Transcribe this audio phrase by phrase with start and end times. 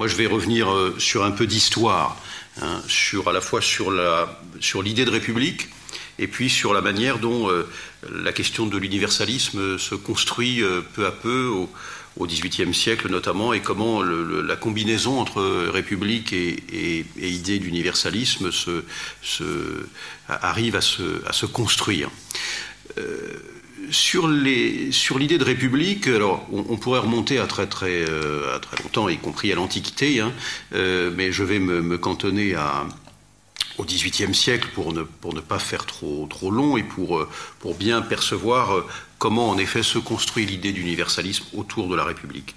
[0.00, 0.66] Moi, je vais revenir
[0.96, 2.16] sur un peu d'histoire,
[2.62, 2.80] hein,
[3.26, 3.92] à la fois sur
[4.82, 5.68] l'idée de république
[6.18, 7.50] et puis sur la manière dont
[8.10, 10.62] la question de l'universalisme se construit
[10.94, 11.68] peu à peu au,
[12.18, 18.48] XVIIIe siècle notamment, et comment la combinaison entre république et, idée d'universalisme
[20.28, 22.08] arrive à se, construire.
[22.96, 23.59] Euh,
[23.90, 29.18] sur l'idée de république, alors on, pourrait remonter à très très euh, très longtemps, y
[29.18, 30.32] compris à l'Antiquité, hein,
[30.74, 32.86] euh, mais je vais me, cantonner à,
[33.78, 35.02] au XVIIIe siècle pour ne,
[35.40, 37.26] pas faire trop, trop long et pour,
[37.58, 38.84] pour bien percevoir
[39.18, 42.56] comment en effet se construit l'idée d'universalisme autour de la République.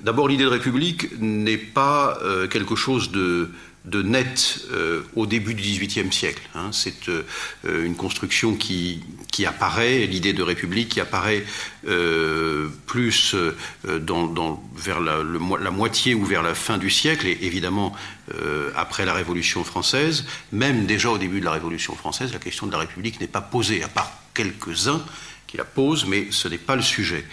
[0.00, 3.50] D'abord, l'idée de République n'est pas euh, quelque chose de,
[3.84, 6.42] net euh, au début du XVIIIe siècle.
[6.54, 6.70] Hein.
[6.72, 7.24] C'est euh,
[7.64, 9.02] une construction qui,
[9.46, 11.44] apparaît, l'idée de République qui apparaît
[12.86, 13.34] plus
[13.84, 17.94] dans, vers la, moitié ou vers la fin du siècle, et évidemment
[18.76, 20.26] après la Révolution française.
[20.52, 23.40] Même déjà au début de la Révolution française, la question de la République n'est pas
[23.40, 25.02] posée, à part quelques-uns
[25.46, 27.24] qui la pose, mais ce n'est pas le sujet.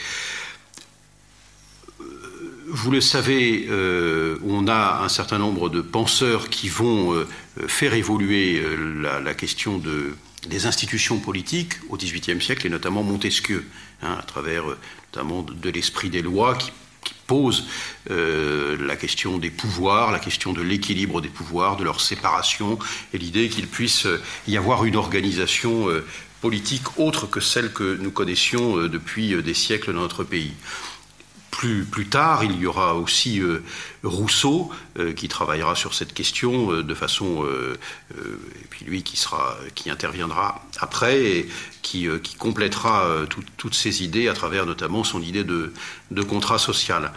[2.67, 7.27] Euh, vous le savez, euh, on a un certain nombre de penseurs qui vont euh,
[7.67, 8.61] faire évoluer
[9.01, 10.15] la, question de,
[10.47, 13.65] des institutions politiques au XVIIIe siècle, et notamment Montesquieu,
[14.01, 14.63] hein, à travers
[15.11, 16.71] notamment de, l'esprit des lois qui,
[17.25, 17.67] pose
[18.09, 22.79] la question des pouvoirs, la question de l'équilibre des pouvoirs, de leur séparation,
[23.13, 24.07] et l'idée qu'il puisse
[24.47, 25.89] y avoir une organisation
[26.41, 30.53] politique autre que celle que nous connaissions euh, depuis euh, des siècles dans notre pays.
[31.57, 33.63] Plus, plus, tard, il y aura aussi euh,
[34.03, 34.69] Rousseau
[35.15, 37.45] qui travaillera sur cette question de façon,
[38.11, 41.49] et puis lui qui sera, qui interviendra après et
[41.83, 43.05] qui, complétera
[43.57, 45.71] toutes ces idées à travers notamment son idée de,
[46.23, 47.11] contrat social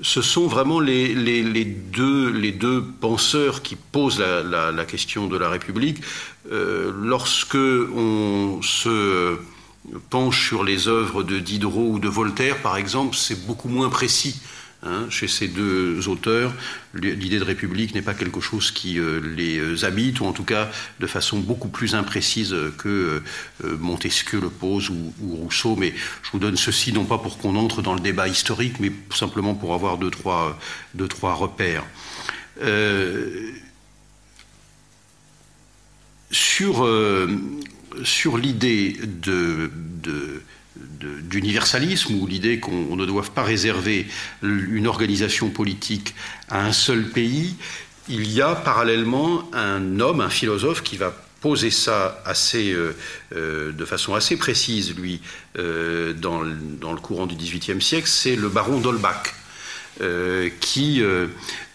[0.00, 5.98] ce sont vraiment les, deux, penseurs qui posent la, question de la République.
[6.52, 9.38] Euh, lorsque on se
[10.10, 14.40] penche sur les œuvres de Diderot ou de Voltaire, par exemple, c'est beaucoup moins précis.
[14.84, 16.54] Hein, chez ces deux auteurs,
[16.94, 20.44] l'idée de république n'est pas quelque chose qui euh, les euh, habite, ou en tout
[20.44, 23.20] cas de façon beaucoup plus imprécise que
[23.64, 25.74] euh, Montesquieu le pose ou, Rousseau.
[25.74, 28.92] Mais je vous donne ceci non pas pour qu'on entre dans le débat historique, mais
[29.12, 30.56] simplement pour avoir deux, trois,
[30.94, 31.84] deux, trois repères.
[36.30, 36.86] sur
[38.04, 38.96] sur l'idée
[41.22, 44.06] d'universalisme ou l'idée qu'on ne doit pas réserver
[44.42, 46.14] une organisation politique
[46.48, 47.56] à un seul pays,
[48.08, 52.22] il y a parallèlement un homme, un philosophe qui va poser ça
[52.54, 52.92] euh,
[53.34, 55.20] euh, de façon assez précise, lui,
[55.58, 56.42] euh, dans,
[56.80, 59.34] dans, le courant du XVIIIe siècle, c'est le baron d'Holbach.
[60.60, 61.02] Qui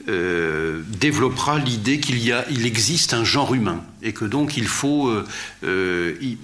[0.07, 4.57] euh, euh, développera l'idée qu'il y a, il existe un genre humain et que donc
[4.57, 5.11] il faut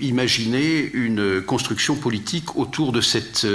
[0.02, 3.46] imaginer une construction politique autour de cette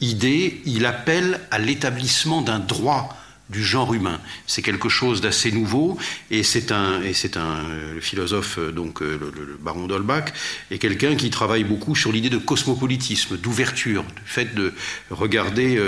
[0.00, 0.60] idée.
[0.64, 3.16] Il appelle à l'établissement d'un droit
[3.50, 4.20] du genre humain.
[4.46, 5.96] C'est quelque chose d'assez nouveau
[6.30, 7.64] et c'est un, et c'est un
[8.00, 10.32] philosophe, donc le, baron d'Holbach,
[10.70, 14.72] est quelqu'un qui travaille beaucoup sur l'idée de cosmopolitisme, d'ouverture, du fait de
[15.10, 15.80] regarder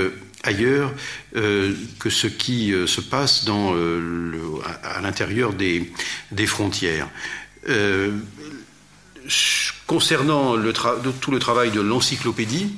[0.43, 0.93] ailleurs
[1.37, 5.91] euh, que ce qui euh, se passe euh, à, l'intérieur des,
[6.47, 7.09] frontières.
[9.87, 10.56] concernant
[11.21, 12.75] tout le travail de l'encyclopédie,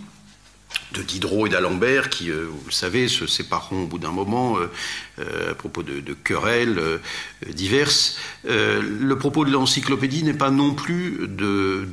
[0.93, 4.59] de Diderot et d'Alembert, qui, vous le savez, se sépareront au bout d'un moment
[5.19, 7.01] à propos de, querelles
[7.49, 8.19] diverses.
[8.45, 11.87] le propos de l'encyclopédie n'est pas non plus de,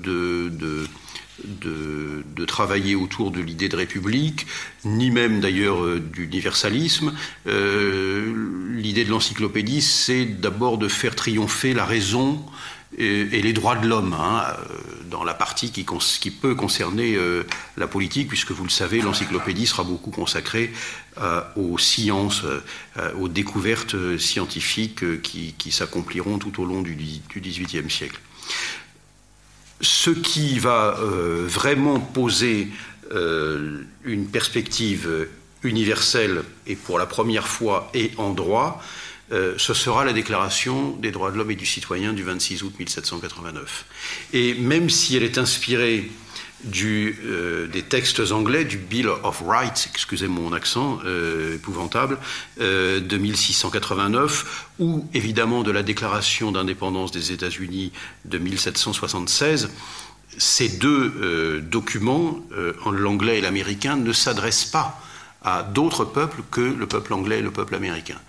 [2.48, 4.48] travailler autour de l'idée de république,
[4.84, 7.14] ni même d'ailleurs euh, d'universalisme.
[7.46, 8.34] Euh,
[8.72, 12.44] l'idée de l'encyclopédie, c'est d'abord de faire triompher la raison
[12.98, 14.78] et, les droits de l'homme, hein, euh,
[15.12, 17.18] dans la partie qui, qui peut concerner
[17.78, 20.72] la politique, puisque vous le savez, l'encyclopédie sera beaucoup consacrée
[21.56, 22.44] aux sciences,
[23.20, 26.96] aux découvertes scientifiques qui, s'accompliront tout au long du
[27.40, 28.20] XVIIIe siècle
[29.82, 32.70] ce qui va euh, vraiment poser
[33.12, 35.28] euh, une perspective
[35.64, 38.82] universelle et pour la première fois et en droit,
[39.32, 42.74] euh, ce sera la déclaration des droits de l'homme et du citoyen du 26 août
[42.80, 43.86] 1789.
[44.34, 46.10] Et même si elle est inspirée
[46.66, 52.18] euh, des textes anglais du Bill of Rights, excusez mon accent euh, épouvantable,
[52.60, 57.92] euh, de 1689, ou évidemment de la Déclaration d'indépendance des États-Unis
[58.26, 59.70] de 1776,
[60.40, 62.40] ces deux documents,
[62.92, 65.02] l'anglais et l'américain, ne s'adressent pas
[65.44, 68.20] à d'autres peuples que le peuple anglais et le peuple américain.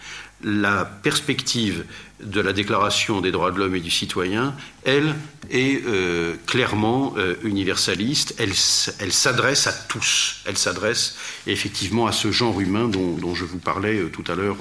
[0.42, 1.84] La perspective
[2.20, 4.54] de la Déclaration des droits de l'homme et du citoyen,
[4.84, 5.14] elle,
[5.50, 8.34] est euh, clairement euh, universaliste.
[8.38, 10.42] Elle, s'adresse à tous.
[10.44, 14.56] Elle s'adresse effectivement à ce genre humain dont, je vous parlais euh, tout à l'heure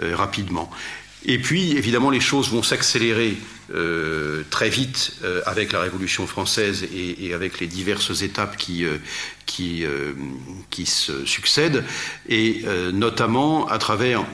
[0.00, 0.70] rapidement.
[1.26, 3.36] Et puis, évidemment, les choses vont s'accélérer
[4.50, 5.16] très vite
[5.46, 8.84] avec la Révolution française et, avec les diverses étapes qui,
[9.46, 9.86] qui
[10.84, 11.82] se succèdent,
[12.28, 12.62] et
[12.92, 14.26] notamment à travers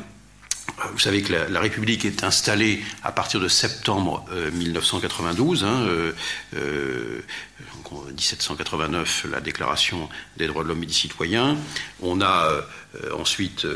[0.92, 5.64] vous savez que la, République est installée à partir de septembre 1992.
[5.64, 6.14] Euh, hein,
[6.56, 7.22] euh,
[8.12, 11.56] 1789, euh, la Déclaration des droits de l'homme et des citoyens.
[12.00, 12.62] On a euh,
[13.16, 13.66] ensuite,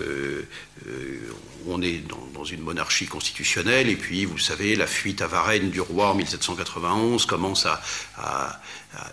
[1.67, 2.03] on est
[2.35, 6.15] dans, une monarchie constitutionnelle, et puis, vous savez, la fuite à Varennes du roi en
[6.15, 8.61] 1791 commence à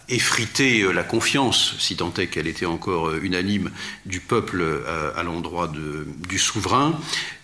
[0.09, 3.71] effriter la confiance, si tant est qu'elle était encore unanime,
[4.05, 4.63] du peuple
[5.15, 5.71] à, l'endroit
[6.27, 6.99] du souverain.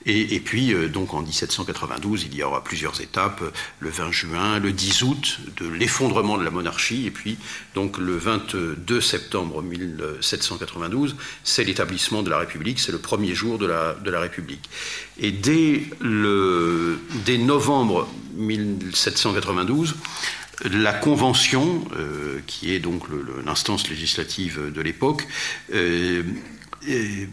[0.09, 3.43] Et, puis, euh, donc en 1792, il y aura plusieurs étapes.
[3.81, 7.05] Le 20 juin, le 10 août, de l'effondrement de la monarchie.
[7.05, 7.37] Et puis,
[7.75, 12.79] donc le 22 septembre 1792, c'est l'établissement de la République.
[12.79, 14.69] C'est le premier jour de la, de la République.
[15.19, 18.07] Et dès, le, dès novembre
[18.37, 19.93] 1792,
[20.63, 23.03] la Convention, euh, qui est donc
[23.45, 25.27] l'instance législative de l'époque,
[25.73, 26.23] euh,
[26.89, 27.27] euh,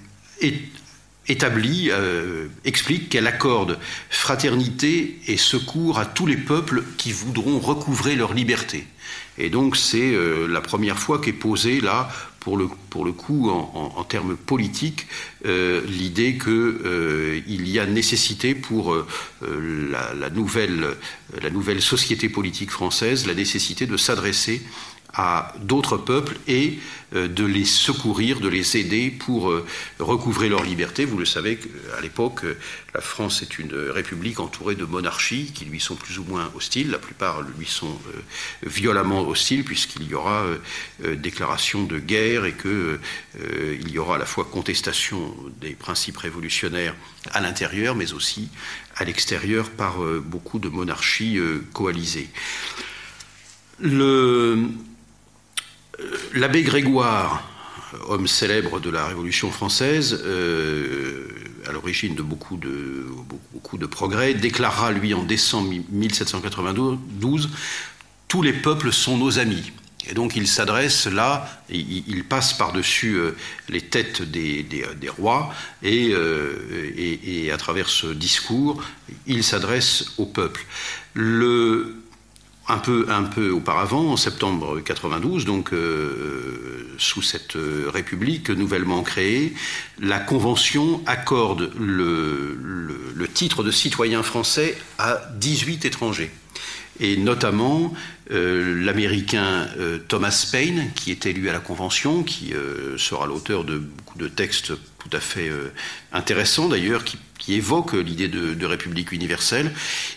[2.65, 3.79] explique qu'elle accorde
[4.11, 8.87] fraternité et secours à tous les peuples qui voudront recouvrer leur liberté.
[9.39, 10.15] Et donc c'est
[10.49, 12.09] la première fois qu'est posée là,
[12.45, 15.07] pour le, coup, en, termes politiques,
[15.47, 18.95] euh, l'idée qu'il y a nécessité pour
[20.29, 20.89] nouvelle,
[21.43, 24.61] la nouvelle société politique française, la nécessité de s'adresser
[25.15, 26.79] à d'autres peuples et
[27.15, 29.65] euh, de les secourir, de les aider pour euh,
[30.01, 31.05] recouvrer leur liberté.
[31.05, 32.57] Vous le savez qu'à l'époque, euh,
[32.95, 36.91] la France est une république entourée de monarchies qui lui sont plus ou moins hostiles.
[36.91, 37.99] La plupart lui sont
[38.65, 40.45] violemment hostiles puisqu'il y aura
[41.01, 46.95] déclaration de guerre et qu'il y aura à la fois contestation des principes révolutionnaires
[47.33, 48.49] à l'intérieur mais aussi
[48.95, 51.41] à l'extérieur par beaucoup de monarchies
[51.73, 52.29] coalisées.
[53.81, 54.69] Le,
[56.35, 57.43] l'abbé Grégoire,
[58.09, 61.27] homme célèbre de la Révolution française, euh,
[61.67, 67.51] à l'origine de beaucoup de, progrès, déclarera, lui, en décembre 1792,
[68.29, 69.73] Tous les peuples sont nos amis.
[70.07, 73.35] Et donc il s'adresse là, il, passe par-dessus euh,
[73.71, 76.13] les têtes des, rois, et,
[76.97, 78.83] et, à travers ce discours,
[79.27, 80.67] il s'adresse au peuple.
[81.15, 82.04] Le,
[82.69, 89.03] un peu, un peu auparavant, en septembre 92, donc euh, sous cette euh, République nouvellement
[89.03, 89.55] créée,
[90.01, 92.59] la Convention accorde le,
[93.33, 96.31] titre de citoyen français à 18 étrangers.
[97.01, 97.93] Et notamment
[98.31, 99.69] euh, l'Américain
[100.09, 102.53] Thomas Paine, qui est élu à la Convention, qui
[102.97, 105.51] sera l'auteur de beaucoup de textes tout à fait
[106.13, 109.73] intéressants d'ailleurs, qui qui évoque l'idée de, république universelle,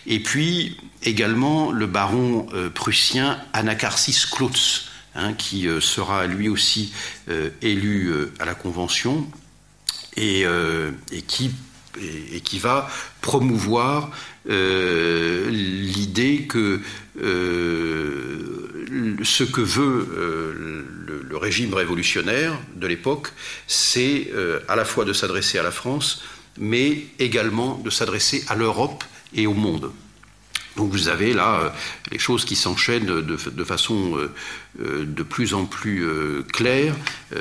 [0.06, 6.92] et puis également le baron euh, prussien Anacarsis Klotz, hein, qui euh, sera lui aussi
[7.28, 9.26] euh, élu à la Convention,
[10.16, 10.46] et,
[11.28, 11.52] qui,
[12.32, 12.88] et, qui, va
[13.20, 14.10] promouvoir
[14.46, 16.80] l'idée que
[19.22, 23.28] ce que veut le, le, régime révolutionnaire de l'époque,
[23.66, 24.30] c'est
[24.68, 26.22] à la fois de s'adresser à la France,
[26.58, 29.90] mais également de s'adresser à l'Europe et au monde.
[30.78, 31.70] Donc vous avez là euh,
[32.12, 34.30] les choses qui s'enchaînent de, façon euh,
[34.80, 36.06] euh, de plus en plus
[36.52, 36.94] claire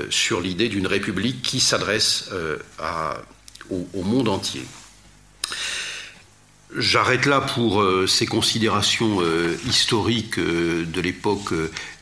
[0.09, 2.31] sur l'idée d'une république qui s'adresse
[3.69, 4.63] au, monde entier.
[6.75, 9.21] J'arrête là pour ces considérations
[9.65, 11.53] historiques de l'époque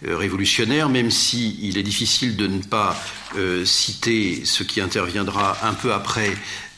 [0.03, 2.97] révolutionnaire, même s'il il est difficile de ne pas
[3.63, 6.33] citer ce qui interviendra un peu après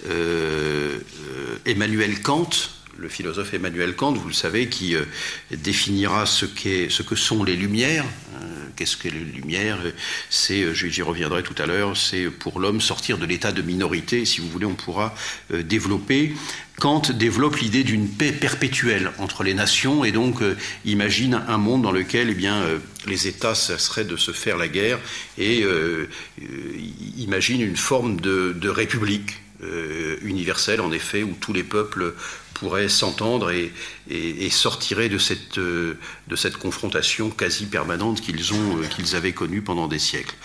[0.05, 2.49] euh, euh, Emmanuel Kant,
[2.97, 5.03] le philosophe Emmanuel Kant, vous le savez, qui euh,
[5.51, 8.05] définira ce, que sont les lumières.
[8.75, 9.79] Qu'est-ce que les lumières?
[10.29, 14.23] C'est, j'y reviendrai tout à l'heure, c'est pour l'homme sortir de l'état de minorité.
[14.23, 15.15] Si vous voulez, on pourra
[15.49, 16.35] développer.
[16.79, 20.43] Kant développe l'idée d'une paix perpétuelle entre les nations et donc
[20.85, 22.61] imagine un monde dans lequel eh bien,
[23.07, 24.99] les États cesseraient de se faire la guerre
[25.39, 25.65] et
[27.17, 32.13] imagine une forme de république euh, universelle, en effet, où tous les peuples
[32.53, 35.97] pourraient s'entendre et, sortiraient de cette, euh,
[36.27, 40.35] de cette confrontation quasi permanente qu'ils ont, euh, qu'ils avaient connue pendant des siècles.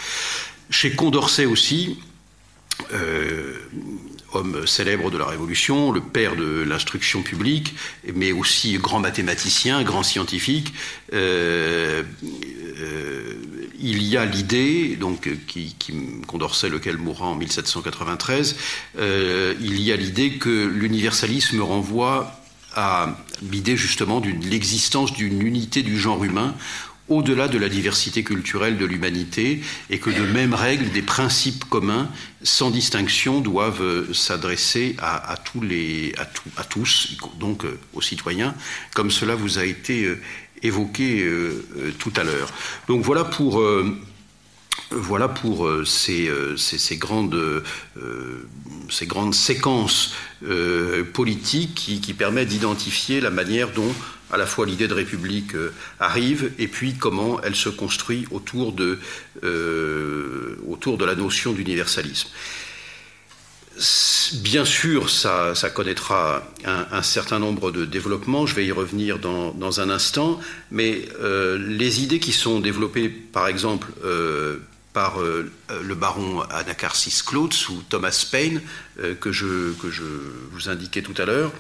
[0.70, 1.98] Chez Condorcet aussi,
[4.34, 7.74] homme célèbre de la Révolution, le père de l'instruction publique,
[8.14, 10.72] mais aussi grand mathématicien, grand scientifique.
[11.12, 12.02] Euh,
[12.80, 13.34] euh,
[13.80, 15.74] il y a l'idée, donc qui,
[16.26, 18.56] Condorcet, lequel mourra en 1793,
[18.98, 22.42] il y a l'idée que l'universalisme renvoie
[22.74, 23.16] à
[23.50, 26.54] l'idée justement de l'existence d'une unité du genre humain
[27.12, 32.08] au-delà de la diversité culturelle de l'humanité et que de mêmes règles, des principes communs,
[32.42, 36.14] sans distinction, doivent euh, s'adresser à, tous les,
[37.38, 38.54] donc euh, aux citoyens,
[38.94, 40.20] comme cela vous a été euh,
[40.62, 41.28] évoqué
[41.98, 42.48] tout à l'heure.
[42.86, 43.60] Donc voilà pour
[45.84, 46.30] ces,
[46.92, 47.64] grandes,
[48.88, 50.14] ces, grandes, séquences
[51.12, 53.92] politiques qui permettent d'identifier la manière dont
[54.32, 58.72] à la fois l'idée de république euh, arrive et puis comment elle se construit autour
[58.72, 58.98] de,
[59.44, 62.28] euh, autour de la notion d'universalisme.
[64.42, 69.90] Bien sûr, ça, connaîtra un, certain nombre de développements, je vais y revenir dans, un
[69.90, 73.88] instant, mais euh, les idées qui sont développées, par exemple,
[74.92, 78.60] par le baron Anacarsis Klotz ou Thomas Paine,
[79.20, 80.02] que, je, que je
[80.52, 81.50] vous indiquais tout à l'heure,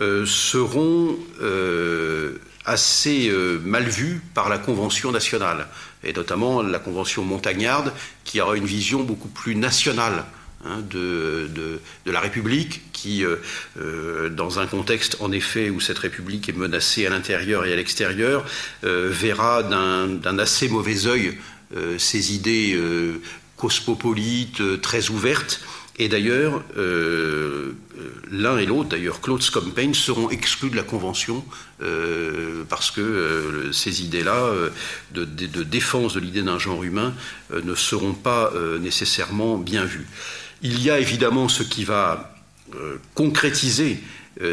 [0.00, 5.66] euh, seront euh, assez euh, mal vus par la Convention nationale,
[6.04, 7.92] et notamment la Convention montagnarde,
[8.22, 10.24] qui aura une vision beaucoup plus nationale
[10.64, 13.24] hein, de, de, la République, qui,
[14.30, 18.44] dans un contexte en effet où cette République est menacée à l'intérieur et à l'extérieur,
[18.82, 21.38] verra d'un assez mauvais œil
[21.98, 22.78] ces idées
[23.56, 25.60] cosmopolites, très ouvertes,
[26.00, 31.44] et d'ailleurs, euh, euh, l'un et l'autre, d'ailleurs, Claude Scompagne, seront exclus de la Convention
[31.82, 34.52] euh, parce que ces idées-là
[35.12, 35.24] de,
[35.64, 37.14] défense de l'idée d'un genre humain
[37.52, 40.06] ne seront pas nécessairement bien vues.
[40.62, 42.34] Il y a évidemment ce qui va
[43.14, 43.98] concrétiser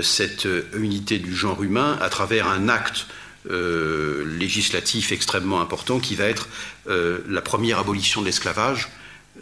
[0.01, 3.05] cette unité du genre humain à travers un acte
[3.49, 6.47] législatif extrêmement important qui va être
[6.87, 8.89] la première abolition de l'esclavage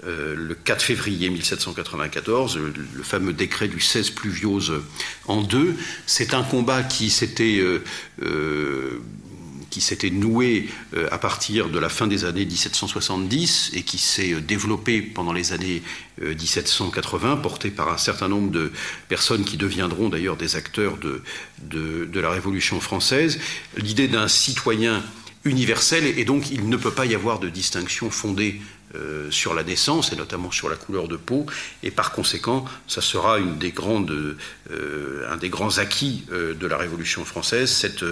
[0.06, 4.74] euh, le 4 février 1794, le, fameux décret du 16 pluviose
[5.28, 5.76] en deux.
[6.08, 7.84] C'est un combat qui s'était euh,
[8.24, 9.00] euh,
[9.74, 10.70] qui s'était noué
[11.10, 15.82] à partir de la fin des années 1770 et qui s'est développé pendant les années
[16.22, 18.72] 1780, porté par un certain nombre de
[19.10, 21.24] personnes qui deviendront d'ailleurs des acteurs de,
[21.64, 23.40] de, la Révolution française.
[23.76, 25.04] L'idée d'un citoyen
[25.44, 28.62] universel et donc il ne peut pas y avoir de distinction fondée
[28.96, 31.48] euh, sur la naissance et notamment sur la couleur de peau,
[31.82, 34.38] et par conséquent, ça sera une des grandes,
[34.70, 38.06] euh, un des grands acquis euh, de la Révolution française, cette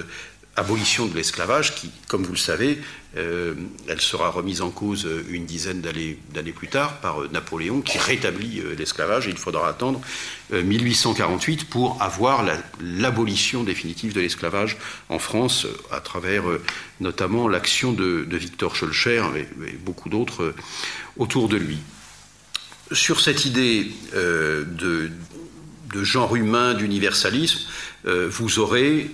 [0.55, 2.79] abolition de l'esclavage qui, comme vous le savez,
[3.13, 9.27] elle sera remise en cause une dizaine d'années plus tard par Napoléon qui rétablit l'esclavage
[9.27, 9.99] il faudra attendre
[10.53, 12.45] 1848 pour avoir
[12.79, 14.77] l'abolition définitive de l'esclavage
[15.09, 16.43] en France à travers
[17.01, 20.55] notamment l'action de, Victor Schulcher et, beaucoup d'autres euh,
[21.17, 21.77] autour de lui.
[22.91, 25.09] Sur cette idée euh, de,
[26.03, 27.59] genre humain, d'universalisme,
[28.05, 29.11] euh, vous aurez,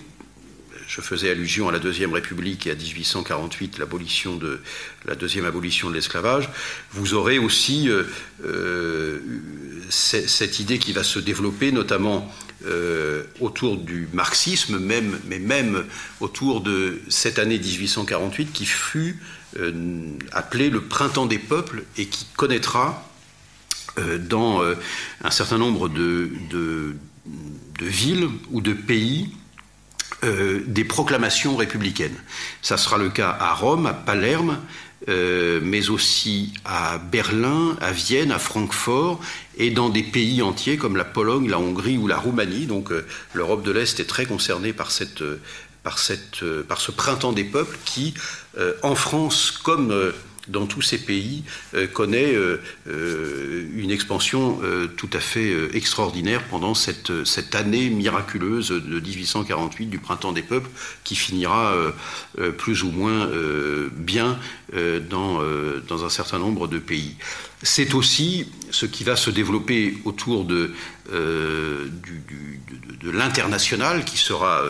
[0.87, 4.61] je faisais allusion à la Deuxième République et à 1848, l'abolition de
[5.05, 6.49] la deuxième abolition de l'esclavage,
[6.91, 7.89] vous aurez aussi
[9.89, 12.31] cette idée qui va se développer, notamment
[12.65, 15.85] euh, autour du marxisme, mais même
[16.19, 19.19] autour de cette année 1848 qui fut
[19.59, 19.71] euh,
[20.31, 23.07] appelée le printemps des peuples et qui connaîtra
[23.99, 24.63] euh, dans
[25.23, 26.31] un certain nombre de,
[27.79, 29.29] villes ou de pays
[30.23, 32.17] des proclamations républicaines.
[32.61, 34.57] Ça sera le cas à Rome, à Palerme,
[35.09, 39.19] euh, mais aussi à Berlin, à Vienne, à Francfort,
[39.55, 42.65] et dans des pays entiers comme la Pologne, la Hongrie ou la Roumanie.
[42.65, 44.89] Donc euh, l'Europe de l'Est est très concernée par,
[45.83, 48.15] par, cette, par ce printemps des peuples qui,
[48.57, 49.93] euh, en France comme
[50.49, 54.59] dans tous ces pays euh, connaît euh, euh, une expansion
[54.95, 57.11] tout à fait extraordinaire pendant cette,
[57.53, 60.69] année miraculeuse de 1848 du printemps des peuples
[61.03, 61.73] qui finira
[62.57, 63.29] plus ou moins
[63.91, 64.39] bien
[65.09, 65.41] dans,
[66.03, 67.15] un certain nombre de pays.
[67.63, 70.71] C'est aussi ce qui va se développer autour de,
[73.03, 74.63] l'international qui sera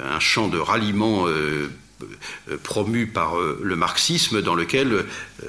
[0.00, 1.26] un champ de ralliement
[2.62, 5.04] promu par euh, le marxisme, dans lequel, euh,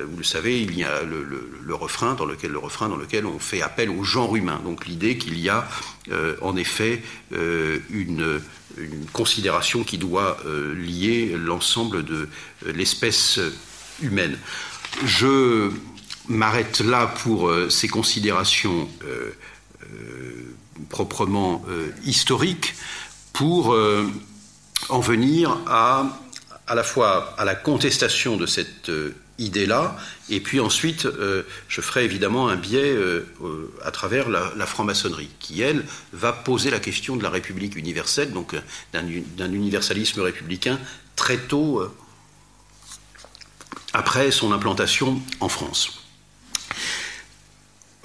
[0.10, 3.40] vous le savez, il y a le, refrain, dans lequel le refrain, dans lequel on
[3.40, 4.62] fait appel au genre humain.
[4.64, 5.68] Donc l'idée qu'il y a
[6.42, 8.42] en effet une,
[9.12, 10.38] considération qui doit
[10.76, 12.30] lier l'ensemble de
[12.66, 13.40] l'espèce
[14.02, 14.38] humaine.
[15.04, 15.70] Je
[16.30, 18.90] m'arrête là pour ces considérations
[20.90, 21.64] proprement
[22.06, 22.76] historique
[23.34, 23.78] pour
[24.90, 26.06] en venir à
[26.68, 28.90] à la fois à la contestation de cette
[29.40, 29.96] idée-là,
[30.30, 35.30] et puis ensuite, euh, je ferai évidemment un biais euh, euh, à travers la, franc-maçonnerie,
[35.40, 38.56] qui, elle, va poser la question de la République universelle, donc
[38.94, 40.80] d'un universalisme républicain
[41.16, 41.84] très tôt
[43.94, 46.04] après son implantation en France.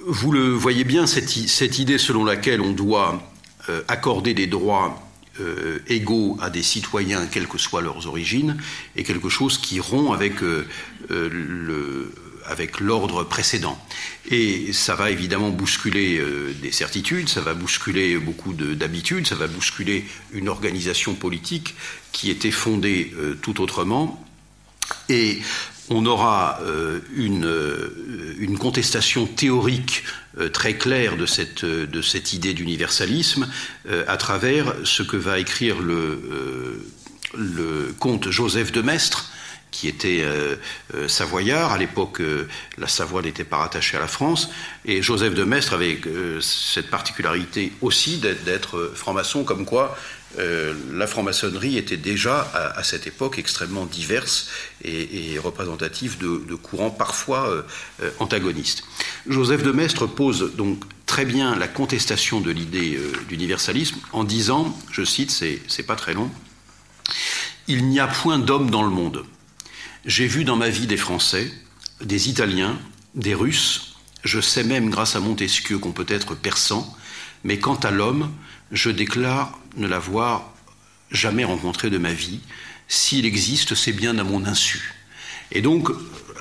[0.05, 3.21] Vous le voyez bien, cette, cette idée selon laquelle on doit
[3.87, 5.02] accorder des droits
[5.39, 8.55] euh, égaux à des citoyens, quelles que soient leurs origines,
[8.95, 10.67] est quelque chose qui rompt avec, euh,
[11.09, 12.13] euh, le,
[12.45, 13.83] avec l'ordre précédent.
[14.29, 16.21] Et ça va évidemment bousculer
[16.61, 21.73] des certitudes, ça va bousculer beaucoup d'habitudes, ça va bousculer une organisation politique
[22.11, 23.11] qui était fondée
[23.41, 24.23] tout autrement.
[25.09, 25.39] Et
[25.89, 26.59] on aura
[27.15, 27.49] une,
[28.39, 30.03] une, contestation théorique
[30.39, 31.85] euh, très clair de cette, euh,
[32.33, 33.47] idée d'universalisme
[33.87, 36.83] euh, à travers ce que va écrire le,
[37.37, 39.31] le comte Joseph de Maistre,
[39.69, 40.23] qui était
[41.07, 41.71] savoyard.
[41.71, 42.21] À l'époque,
[42.77, 44.51] la Savoie n'était pas rattachée à la France.
[44.85, 45.99] Et Joseph de Maistre avait
[46.41, 49.97] cette particularité aussi d'être franc-maçon, comme quoi
[50.39, 52.41] euh, la franc-maçonnerie était déjà
[52.75, 54.49] à, cette époque extrêmement diverse
[54.83, 57.61] et, représentative de, courants parfois euh,
[58.01, 58.83] euh, antagonistes.
[59.27, 65.03] Joseph de Maistre pose donc très bien la contestation de l'idée d'universalisme en disant, je
[65.03, 66.31] cite, c'est pas très long,
[67.67, 69.25] Il n'y a point d'homme dans le monde.
[70.05, 71.51] J'ai vu dans ma vie des Français,
[72.01, 72.77] des Italiens,
[73.15, 76.95] des Russes, je sais même grâce à Montesquieu qu'on peut être persan,
[77.43, 78.31] mais quant à l'homme,
[78.71, 80.53] je déclare ne l'avoir
[81.11, 82.39] jamais rencontré de ma vie.
[82.87, 84.93] S'il existe, c'est bien à mon insu.
[85.51, 85.89] Et donc,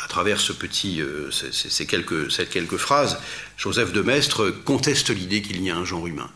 [0.03, 3.19] à travers ce petit, euh, ces, quelques, phrases,
[3.57, 6.31] Joseph de Maistre conteste l'idée qu'il y a un genre humain.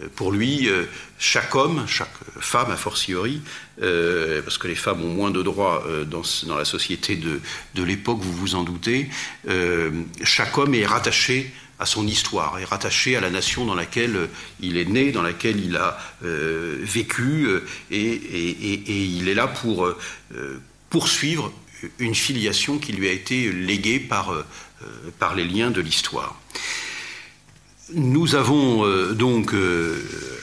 [0.00, 0.84] Euh, pour lui, euh,
[1.18, 3.40] chaque homme, chaque femme a fortiori,
[3.78, 7.40] parce que les femmes ont moins de droits dans, dans, la société de,
[7.74, 9.10] de l'époque, vous vous en doutez,
[10.24, 14.26] chaque homme est rattaché à son histoire, est rattaché à la nation dans laquelle euh,
[14.60, 18.20] il est né, dans laquelle il a euh, vécu, euh, et,
[18.88, 19.88] il est là pour
[20.90, 21.52] poursuivre
[21.98, 24.32] une filiation qui lui a été léguée par,
[25.18, 26.40] par les liens de l'histoire.
[27.92, 29.54] Nous avons donc,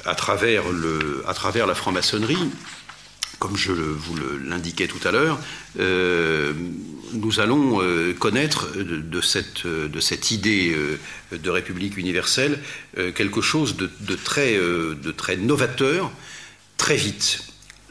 [0.06, 2.50] à, travers le, à travers la franc-maçonnerie,
[3.40, 4.16] comme je vous
[4.46, 5.40] l'indiquais tout à l'heure,
[7.14, 11.00] nous allons euh, connaître de, cette, de, cette, idée euh,
[11.38, 12.60] de République universelle
[13.16, 16.12] quelque chose de, très, de très novateur
[16.78, 17.44] très vite.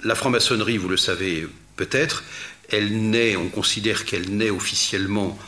[0.04, 2.24] La franc-maçonnerie, vous le savez peut-être,
[2.68, 5.38] elle naît, on considère qu'elle naît officiellement,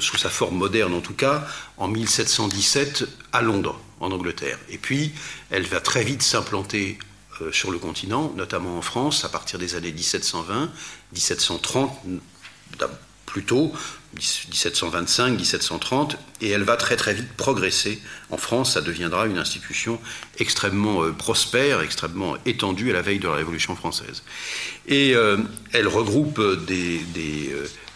[0.00, 1.46] sous sa forme moderne en tout cas,
[1.76, 4.58] en 1717 à Londres, en Angleterre.
[4.70, 5.12] Et puis,
[5.50, 6.98] elle va très vite s'implanter
[7.42, 10.70] euh, sur le continent, notamment en France, à partir des années 1720,
[11.12, 11.90] 1730
[13.26, 13.72] plutôt,
[14.14, 18.02] 1725, 1730, et elle va très très vite progresser.
[18.30, 20.00] En France, ça deviendra une institution
[20.38, 24.24] extrêmement euh, prospère, extrêmement étendue à la veille de la Révolution française.
[24.88, 25.36] Et euh,
[25.72, 27.00] elle regroupe des,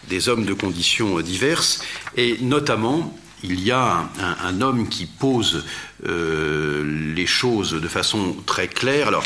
[0.07, 1.83] des, hommes de conditions diverses,
[2.15, 5.63] et notamment il y a un, homme qui pose euh,
[6.07, 9.07] les choses de façon très claire.
[9.07, 9.23] Alors,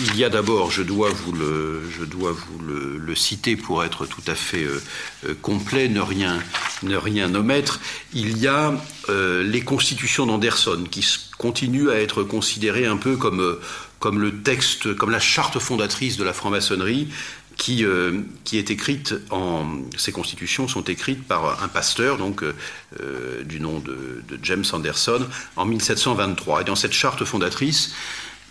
[0.00, 4.06] il y a d'abord, je dois vous le, je dois vous le, citer pour être
[4.06, 4.82] tout à fait euh,
[5.28, 6.40] euh, complet, ne rien,
[6.82, 7.78] ne rien omettre.
[8.12, 8.74] Il y a
[9.08, 11.06] les constitutions d'Anderson qui
[11.38, 13.58] continuent à être considérées un peu comme,
[14.00, 17.08] comme le texte, comme la charte fondatrice de la franc-maçonnerie,
[17.56, 19.66] qui, euh, qui, est écrite en.
[19.96, 25.64] Ces constitutions sont écrites par un pasteur, donc euh, du nom de, James Anderson, en
[25.64, 26.62] 1723.
[26.62, 27.94] Et dans cette charte fondatrice,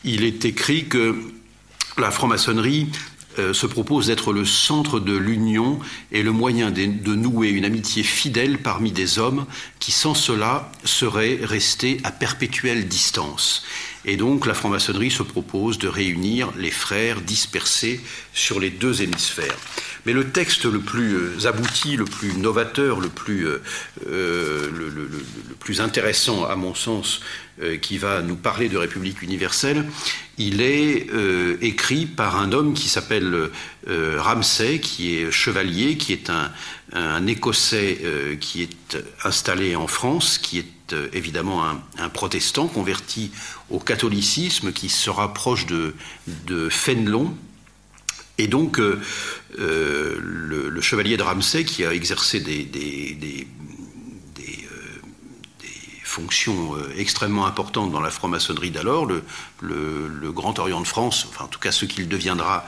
[0.04, 1.16] il est écrit que
[1.98, 2.90] la franc-maçonnerie
[3.40, 5.80] euh, se propose d'être le centre de l'union
[6.12, 9.48] et le moyen de, nouer une amitié fidèle parmi des hommes
[9.80, 13.64] qui, sans cela, seraient restés à perpétuelle distance.
[14.06, 18.02] Et donc la franc-maçonnerie se propose de réunir les frères dispersés
[18.34, 19.58] sur les deux hémisphères.
[20.06, 23.62] Mais le texte le plus euh, abouti, le plus novateur, le plus, euh,
[24.10, 24.70] euh,
[25.80, 27.22] intéressant à mon sens,
[27.82, 29.86] qui va nous parler de République universelle,
[30.38, 31.08] il est
[31.62, 33.50] écrit par un homme qui s'appelle
[33.88, 36.52] Ramsay, qui est chevalier, qui est un,
[36.94, 43.32] un Écossais qui est installé en France, qui est euh, évidemment un, protestant converti
[43.70, 45.96] au catholicisme qui se rapproche de,
[46.28, 47.36] de Fénelon.
[48.38, 49.00] Et donc, euh,
[49.60, 53.48] euh, le, chevalier de Ramsay, qui a exercé des, des,
[56.14, 61.60] fonction extrêmement importante dans la franc-maçonnerie d'alors, le, Grand Orient de France, enfin en tout
[61.60, 62.66] cas ce qu'il deviendra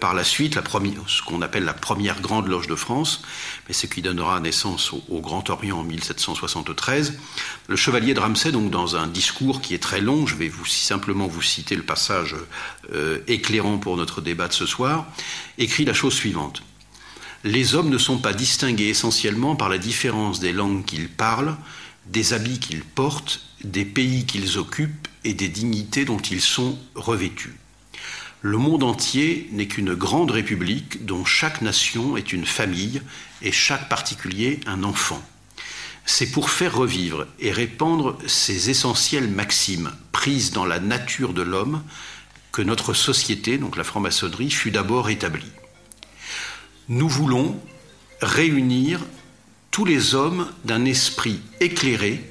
[0.00, 3.22] par la suite, la première, ce qu'on appelle la première grande loge de France,
[3.68, 7.18] mais ce qui donnera naissance au, Grand Orient en 1773.
[7.68, 10.66] Le chevalier de Ramsay, donc dans un discours qui est très long, je vais vous
[10.66, 12.36] simplement vous citer le passage
[13.28, 15.06] éclairant pour notre débat de ce soir,
[15.58, 16.62] écrit la chose suivante
[17.44, 21.56] les hommes ne sont pas distingués essentiellement par la différence des langues qu'ils parlent,
[22.06, 27.54] des habits qu'ils portent, des pays qu'ils occupent et des dignités dont ils sont revêtus.
[28.42, 33.00] Le monde entier n'est qu'une grande république dont chaque nation est une famille
[33.40, 35.22] et chaque particulier un enfant.
[36.04, 41.82] C'est pour faire revivre et répandre ces essentielles maximes prises dans la nature de l'homme
[42.52, 45.50] que notre société, donc la franc-maçonnerie, fut d'abord établie
[46.88, 47.58] nous voulons
[48.20, 49.00] réunir
[49.74, 52.24] tous les hommes d'un esprit éclairé,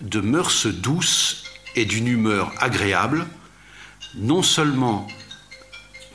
[0.00, 1.44] de mœurs douces
[1.76, 3.26] et d'une humeur agréable,
[4.14, 5.06] non seulement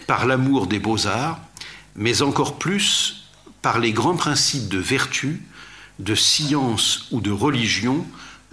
[0.07, 1.39] par l'amour des beaux-arts,
[1.95, 3.27] mais encore plus
[3.61, 5.43] par les grands principes de vertu,
[5.99, 8.03] de science ou de religion,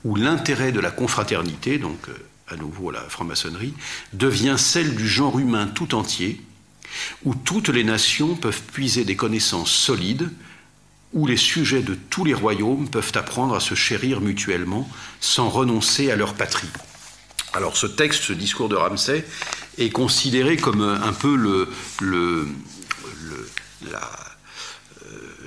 [0.04, 2.14] où l'intérêt de la confraternité, donc euh,
[2.48, 3.72] à nouveau la franc-maçonnerie,
[4.12, 6.42] devient celle du genre humain tout entier,
[7.24, 10.30] où toutes les nations peuvent puiser des connaissances solides,
[11.12, 14.88] où les sujets de tous les royaumes peuvent apprendre à se chérir mutuellement
[15.20, 16.68] sans renoncer à leur patrie.
[17.52, 19.24] Alors ce texte, ce discours de Ramsay,
[19.78, 21.68] est considéré comme un peu le,
[22.00, 22.48] le,
[23.22, 23.48] le,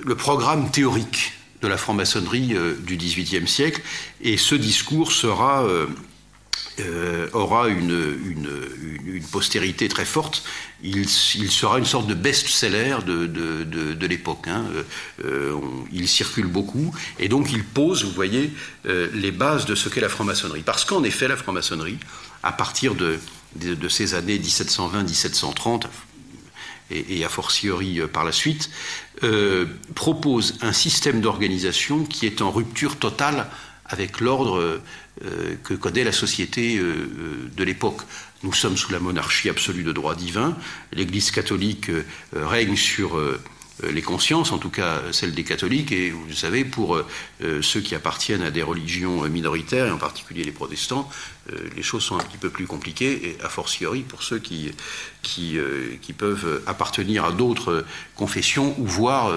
[0.06, 3.80] euh, programme théorique de la franc-maçonnerie euh, du XVIIIe siècle,
[4.20, 5.64] et ce discours sera
[6.80, 8.18] euh, euh, aura une,
[9.06, 10.44] une, postérité très forte.
[10.82, 14.46] Il, sera une sorte de best-seller de, de, l'époque.
[14.46, 14.64] Hein.
[15.24, 15.54] Euh,
[15.92, 18.52] il circule beaucoup et donc il pose, vous voyez,
[18.86, 20.62] euh, les bases de ce qu'est la franc-maçonnerie.
[20.62, 21.98] Parce qu'en effet, la franc-maçonnerie,
[22.42, 23.18] à partir de,
[23.88, 25.84] ces années 1720-1730,
[26.90, 28.70] et, et, a fortiori par la suite,
[29.94, 33.48] propose un système d'organisation qui est en rupture totale
[33.86, 34.82] avec l'ordre euh,
[35.62, 38.02] que connaît la société euh, euh, de l'époque.
[38.42, 40.56] Nous sommes sous la monarchie absolue de droit divin.
[40.92, 41.90] L'Église catholique
[42.32, 43.40] règne sur euh,
[43.82, 47.06] les consciences, en tout cas celles des catholiques, et vous le savez, pour euh,
[47.42, 51.08] euh, ceux qui appartiennent à des religions minoritaires, et en particulier les protestants,
[51.76, 54.70] les choses sont un petit peu plus compliquées, et a fortiori pour ceux qui,
[55.22, 55.58] qui,
[56.00, 57.84] qui peuvent appartenir à d'autres
[58.16, 59.36] confessions ou voire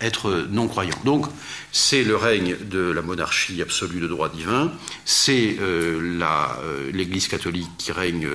[0.00, 0.98] être non-croyants.
[1.04, 1.26] Donc,
[1.70, 4.72] c'est le règne de la monarchie absolue de droit divin,
[5.04, 5.58] c'est
[6.94, 8.26] l'Église catholique qui règne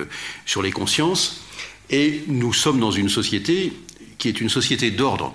[0.46, 1.42] sur les consciences,
[1.90, 3.72] et nous sommes dans une société
[4.20, 5.34] qui est une société d'ordre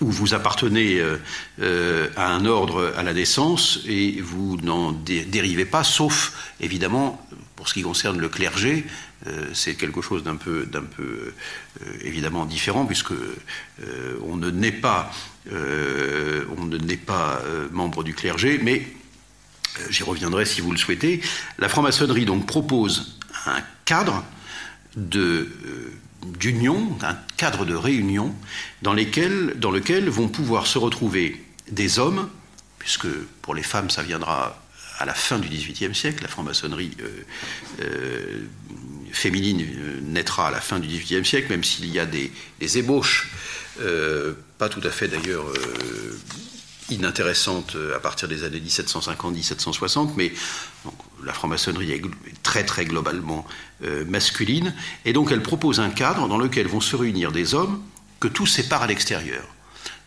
[0.00, 1.16] où vous appartenez euh,
[1.60, 7.20] euh, à un ordre à la naissance et vous n'en dérivez pas, sauf évidemment
[7.56, 8.86] pour ce qui concerne le clergé,
[9.26, 11.34] euh, c'est quelque chose d'un peu, d'un peu
[12.02, 13.12] évidemment différent puisque
[14.24, 15.10] on ne naît pas,
[15.50, 18.86] on ne naît pas membre du clergé, mais
[19.90, 21.20] j'y reviendrai si vous le souhaitez.
[21.58, 24.24] La franc-maçonnerie donc propose un cadre
[24.96, 25.48] de
[26.26, 28.34] d'union, d'un cadre de réunion
[28.82, 32.28] dans, dans lequel vont pouvoir se retrouver des hommes,
[32.78, 33.08] puisque
[33.42, 34.60] pour les femmes ça viendra
[34.98, 37.24] à la fin du XVIIIe siècle, la franc-maçonnerie euh,
[37.82, 38.40] euh,
[39.12, 42.32] féminine euh, naîtra à la fin du XVIIIe siècle, même s'il y a des,
[42.78, 43.30] ébauches,
[44.58, 45.44] pas tout à fait d'ailleurs
[46.90, 50.32] inintéressante euh, à partir des années 1750-1760, mais
[51.24, 52.02] la franc-maçonnerie est
[52.42, 53.46] très très globalement
[53.84, 54.74] euh, masculine,
[55.04, 57.82] et donc elle propose un cadre dans lequel vont se réunir des hommes
[58.20, 59.44] que tout sépare à l'extérieur.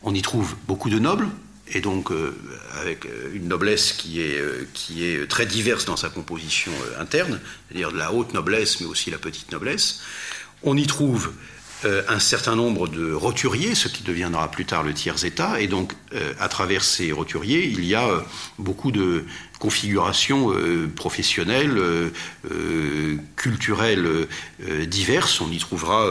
[0.04, 1.28] On y trouve beaucoup de nobles,
[1.68, 2.36] et donc euh,
[2.80, 4.42] avec une noblesse qui est,
[4.74, 9.12] qui est très diverse dans sa composition interne, c'est-à-dire de la haute noblesse, mais aussi
[9.12, 10.02] la petite noblesse.
[10.64, 11.32] On y trouve
[11.84, 15.94] euh, un certain nombre de roturiers, ce qui deviendra plus tard le tiers-État, et donc
[16.14, 18.22] euh, à travers ces roturiers, il y a euh,
[18.60, 19.26] beaucoup de
[19.60, 20.52] configurations
[20.96, 21.80] professionnelles,
[23.36, 24.28] culturelles
[24.88, 25.40] diverses.
[25.40, 26.08] On y trouvera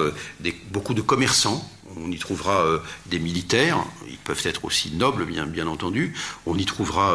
[0.70, 5.66] beaucoup de commerçants, on y trouvera des militaires, ils peuvent être aussi nobles, bien, bien
[5.66, 6.14] entendu.
[6.46, 7.12] On y trouvera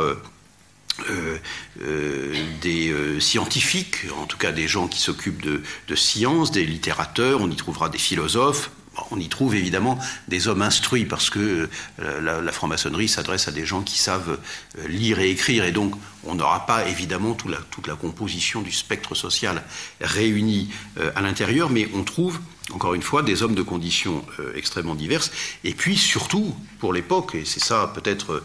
[1.10, 1.38] euh,
[1.81, 6.65] euh, des euh, scientifiques, en tout cas des gens qui s'occupent de, de sciences, des
[6.65, 8.71] littérateurs, on y trouvera des philosophes,
[9.12, 13.81] on y trouve évidemment des hommes instruits parce que la, franc-maçonnerie s'adresse à des gens
[13.81, 14.39] qui savent
[14.88, 19.63] lire et écrire et donc on n'aura pas évidemment toute la, composition du spectre social
[19.99, 20.69] réuni
[21.13, 22.39] à l'intérieur, mais on trouve
[22.71, 24.23] encore une fois des hommes de conditions
[24.55, 25.29] extrêmement diverses.
[25.65, 28.41] Et puis surtout pour l'époque, et c'est ça peut-être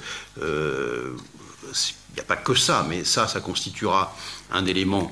[2.10, 4.16] il n'y a pas que ça, mais ça, ça constituera
[4.50, 5.10] un élément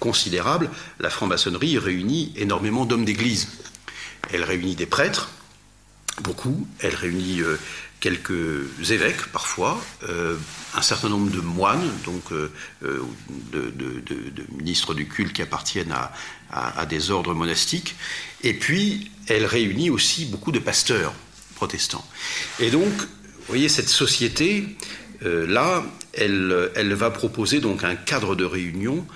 [0.00, 0.70] considérable.
[1.00, 3.48] La franc-maçonnerie réunit énormément d'hommes d'église.
[4.32, 5.28] Elle réunit des prêtres,
[6.22, 6.66] beaucoup.
[6.80, 7.42] Elle réunit
[8.02, 10.36] quelques évêques parfois, euh,
[10.74, 12.50] un certain nombre de moines, donc euh,
[12.82, 13.00] euh,
[13.52, 14.02] de,
[14.58, 15.94] ministres du culte qui appartiennent
[16.50, 17.94] à, des ordres monastiques,
[18.42, 21.14] et puis elle réunit aussi beaucoup de pasteurs
[21.54, 22.04] protestants.
[22.58, 24.76] Et donc, vous voyez, cette société,
[25.22, 29.06] là, elle, va proposer donc un cadre de réunion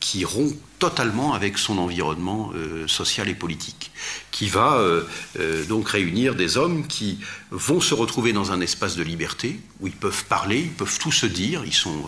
[0.00, 3.90] qui rompt totalement avec son environnement euh, social et politique,
[4.30, 5.04] qui va euh,
[5.38, 7.18] euh, donc réunir des hommes qui
[7.50, 11.12] vont se retrouver dans un espace de liberté où ils peuvent parler, ils peuvent tout
[11.12, 12.04] se dire, ils sont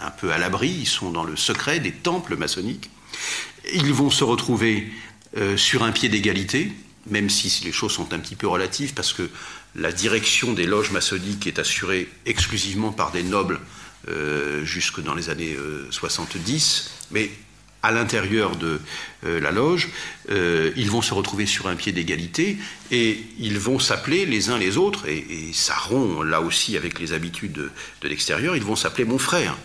[0.00, 2.90] un peu à l'abri, ils sont dans le secret des temples maçonniques,
[3.74, 4.88] ils vont se retrouver
[5.56, 6.72] sur un pied d'égalité,
[7.08, 9.28] même si les choses sont un petit peu relatives, parce que
[9.76, 13.60] la direction des loges maçonniques est assurée exclusivement par des nobles
[14.62, 15.56] jusque dans les années
[15.90, 17.30] 70, mais
[17.86, 18.80] à l'intérieur de
[19.24, 19.88] euh, la loge,
[20.30, 22.58] euh, ils vont se retrouver sur un pied d'égalité
[22.90, 27.12] et ils vont s'appeler les uns les autres, et, ça rompt là aussi avec les
[27.12, 29.56] habitudes de, l'extérieur, ils vont s'appeler mon frère.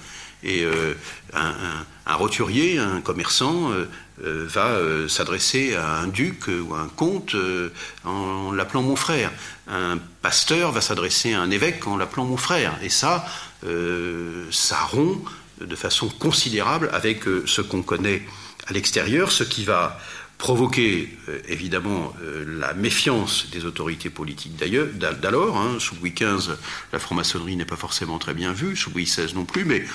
[0.43, 0.93] Et euh,
[1.33, 3.71] un, roturier, un commerçant,
[4.17, 7.35] va s'adresser à un duc ou à un comte
[8.03, 9.31] en l'appelant mon frère.
[9.71, 12.77] Un pasteur va s'adresser à un évêque en l'appelant mon frère.
[12.83, 13.25] Et ça,
[14.51, 15.23] ça rompt
[15.65, 18.21] de façon considérable avec euh, ce qu'on connaît
[18.67, 19.99] à l'extérieur, ce qui va
[20.37, 25.57] provoquer euh, évidemment euh, la méfiance des autorités politiques d'alors.
[25.57, 25.77] Hein.
[25.79, 26.53] Sous Louis XV,
[26.93, 29.85] la franc-maçonnerie n'est pas forcément très bien vue, sous Louis XVI non plus, mais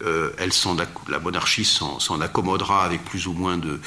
[0.00, 3.78] la monarchie s'en accommodera avec plus ou moins de,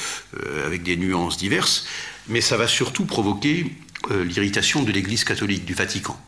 [0.66, 1.86] avec des nuances diverses,
[2.28, 3.76] mais ça va surtout provoquer
[4.12, 6.20] l'irritation de l'Église catholique du Vatican,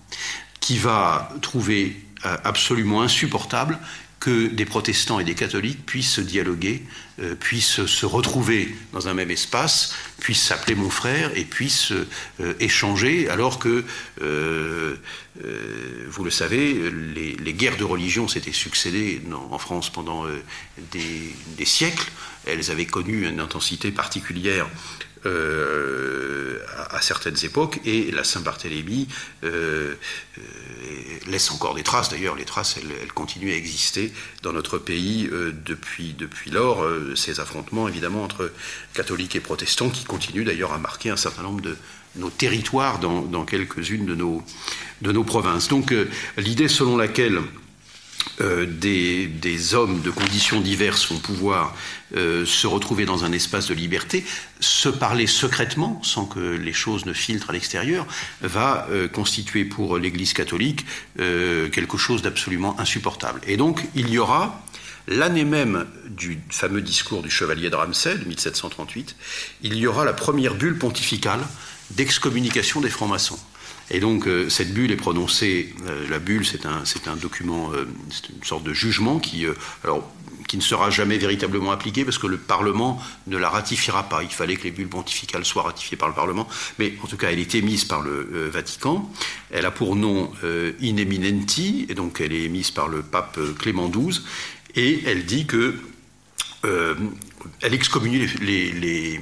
[0.60, 3.80] qui va trouver absolument insupportable
[4.20, 6.84] que des protestants et des catholiques puissent dialoguer,
[7.20, 12.54] euh, puissent se retrouver dans un même espace, puissent s'appeler mon frère et puissent euh,
[12.60, 13.84] échanger, alors que,
[14.22, 14.96] euh,
[16.10, 20.26] vous le savez, les, guerres de religion s'étaient succédées en France pendant
[20.92, 22.12] des, siècles.
[22.48, 24.68] Elles avaient connu une intensité particulière
[25.28, 26.60] euh,
[26.90, 29.08] à, certaines époques, et la Saint-Barthélemy
[29.44, 29.94] euh,
[30.38, 30.42] euh,
[31.28, 32.10] laisse encore des traces.
[32.10, 34.12] D'ailleurs, les traces, elles, continuent à exister
[34.42, 35.30] dans notre pays
[35.66, 36.86] depuis, depuis lors.
[37.16, 38.52] ces affrontements, évidemment, entre
[38.94, 41.76] catholiques et protestants, qui continuent d'ailleurs à marquer un certain nombre de
[42.16, 44.44] nos territoires dans, dans quelques-unes de nos,
[45.02, 45.68] de nos provinces.
[45.68, 45.94] Donc,
[46.38, 47.42] l'idée selon laquelle
[48.42, 51.76] euh, des, hommes de conditions diverses vont pouvoir
[52.16, 54.24] euh, se retrouver dans un espace de liberté,
[54.60, 58.06] se parler secrètement, sans que les choses ne filtrent à l'extérieur,
[58.42, 60.86] va euh, constituer pour l'Église catholique
[61.18, 63.42] quelque chose d'absolument insupportable.
[63.48, 64.63] Et donc, il y aura,
[65.08, 69.16] l'année même du fameux discours du chevalier de Ramsay, de 1738,
[69.63, 71.42] il y aura la première bulle pontificale
[71.92, 73.40] d'excommunication des francs-maçons.
[73.89, 78.30] Et donc euh, cette bulle est prononcée, euh, la bulle c'est un, document, euh, c'est
[78.30, 79.45] une sorte de jugement qui,
[79.84, 80.10] alors,
[80.47, 84.23] qui ne sera jamais véritablement appliqué parce que le Parlement ne la ratifiera pas.
[84.23, 86.47] Il fallait que les bulles pontificales soient ratifiées par le Parlement,
[86.80, 89.10] mais en tout cas elle est émise par le Vatican.
[89.52, 93.89] Elle a pour nom In Eminenti, et donc elle est émise par le pape Clément
[93.89, 94.21] XII,
[94.76, 95.76] et elle dit que
[96.63, 99.21] elle excommunie les,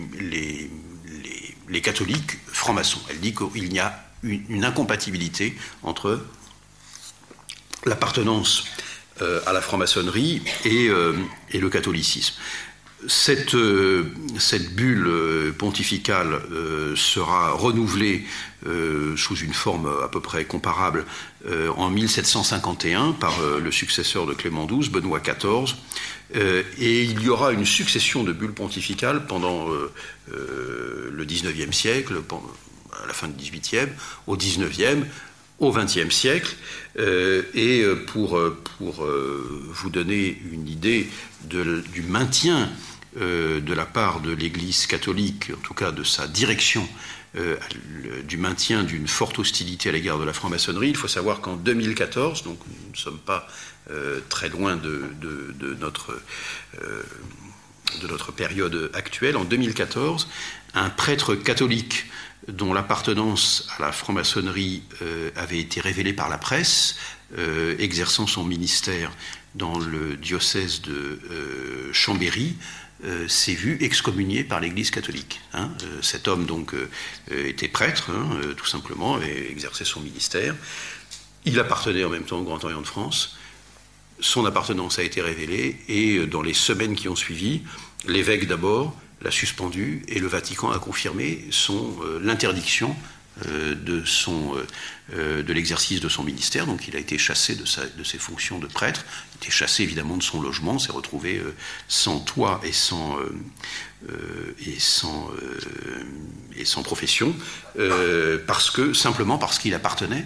[1.69, 3.01] les catholiques francs-maçons.
[3.10, 6.19] Elle dit qu'il n'y a une, incompatibilité entre
[7.85, 8.65] l'appartenance
[9.21, 11.13] euh, à la franc-maçonnerie et, euh,
[11.53, 12.35] le catholicisme.
[13.07, 16.41] Cette, euh, cette bulle pontificale
[16.95, 18.25] sera renouvelée
[19.15, 21.05] sous une forme à peu près comparable
[21.77, 25.75] en 1751 par le successeur de Clément XII, Benoît XIV,
[26.33, 29.67] et il y aura une succession de bulles pontificales pendant
[30.29, 32.23] le XIXe siècle,
[33.03, 33.89] à la fin du XVIIIe,
[34.27, 35.05] au XIXe,
[35.60, 36.55] au XXe siècle.
[36.97, 41.10] Euh, et euh, pour, euh, pour vous donner une idée
[41.43, 42.69] du maintien
[43.17, 46.86] de la part de l'Église catholique, en tout cas de sa direction,
[48.23, 52.43] du maintien d'une forte hostilité à l'égard de la franc-maçonnerie, il faut savoir qu'en 2014,
[52.43, 53.47] donc nous ne sommes pas
[54.27, 56.19] très loin de, de notre
[58.01, 60.27] de notre période actuelle, en 2014,
[60.73, 62.05] un prêtre catholique
[62.47, 66.95] dont l'appartenance à la franc-maçonnerie euh, avait été révélée par la presse,
[67.38, 69.12] euh, exerçant son ministère
[69.55, 72.55] dans le diocèse de euh, Chambéry,
[73.27, 75.39] s'est vu excommunié par l'Église catholique.
[75.53, 75.69] Hein.
[76.01, 76.73] cet homme donc
[77.29, 80.55] était prêtre, hein, tout simplement, avait exercé son ministère.
[81.43, 83.38] Il appartenait en même temps au Grand Orient de France.
[84.21, 87.62] Son appartenance a été révélée et dans les semaines qui ont suivi,
[88.08, 92.95] l'évêque d'abord l'a suspendu et le Vatican a confirmé son l'interdiction
[93.49, 94.65] euh, de, son, euh,
[95.13, 96.65] euh, de l'exercice de son ministère.
[96.65, 99.51] Donc il a été chassé de, sa, de ses fonctions de prêtre, il a été
[99.51, 101.41] chassé évidemment de son logement, s'est retrouvé
[101.89, 103.17] sans toit et sans,
[104.65, 105.29] et sans,
[106.55, 107.35] et sans profession,
[108.47, 110.25] parce que, simplement parce qu'il appartenait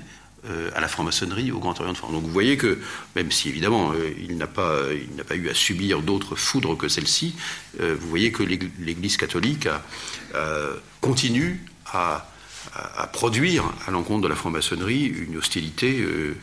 [0.73, 2.11] à la franc-maçonnerie au Grand Orient de France.
[2.11, 2.79] Donc vous voyez que,
[3.15, 6.87] même si évidemment il n'a pas, il n'a pas eu à subir d'autres foudres que
[6.87, 7.35] celle-ci,
[7.79, 9.67] vous voyez que l'Église catholique
[11.01, 12.25] continue à
[13.11, 16.35] produire à l'encontre de la franc-maçonnerie une hostilité euh,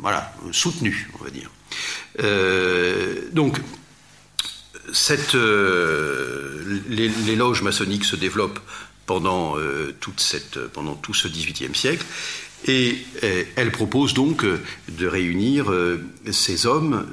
[0.00, 1.50] voilà, soutenue, on va dire.
[2.20, 3.58] Euh, donc,
[4.92, 8.60] cette, euh, les, loges maçonniques se développent
[9.04, 9.56] pendant,
[10.00, 12.04] toute cette, pendant tout ce XVIIIe siècle.
[12.68, 12.98] Et
[13.54, 15.72] elle propose donc de réunir
[16.32, 17.06] ces hommes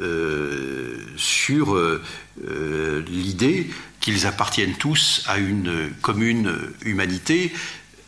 [1.16, 1.78] sur
[3.08, 7.54] l'idée qu'ils appartiennent tous à une commune humanité,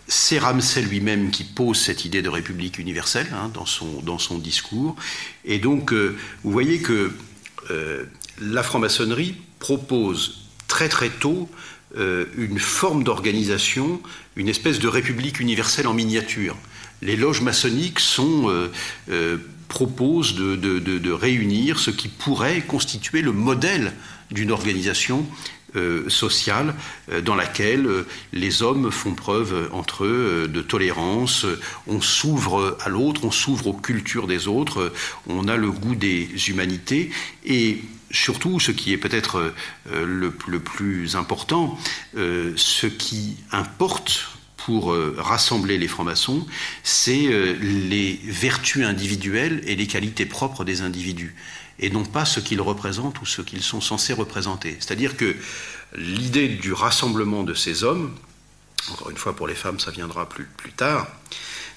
[0.08, 4.96] c'est Ramsay lui-même qui pose cette idée de république universelle hein, dans, son, discours.
[5.46, 7.12] Et donc, euh, vous voyez que
[7.72, 8.04] euh,
[8.40, 11.50] la franc-maçonnerie propose très très tôt
[11.98, 14.02] euh, une forme d'organisation,
[14.36, 16.56] une espèce de république universelle en miniature.
[17.02, 18.70] Les loges maçonniques sont,
[19.68, 23.94] proposent de, réunir ce qui pourrait constituer le modèle
[24.32, 25.26] d'une organisation
[25.76, 26.74] euh, sociale
[27.12, 31.46] euh, dans laquelle euh, les hommes font preuve entre eux de tolérance,
[31.88, 34.94] on s'ouvre à l'autre, on s'ouvre aux cultures des autres,
[35.28, 37.12] on a le goût des humanités.
[37.44, 37.82] Et
[38.12, 39.54] surtout, ce qui est peut-être
[39.92, 41.78] le, plus important,
[42.16, 44.30] ce qui importe
[44.66, 46.46] pour rassembler les francs-maçons,
[46.84, 47.28] c'est
[47.62, 51.36] les vertus individuelles et les qualités propres des individus
[51.80, 54.78] et non pas ce qu'ils représentent ou ce qu'ils sont censés représenter.
[54.80, 55.36] C'est-à-dire que
[55.96, 58.14] l'idée du rassemblement de ces hommes,
[58.92, 61.08] encore une fois pour les femmes ça viendra plus, plus tard,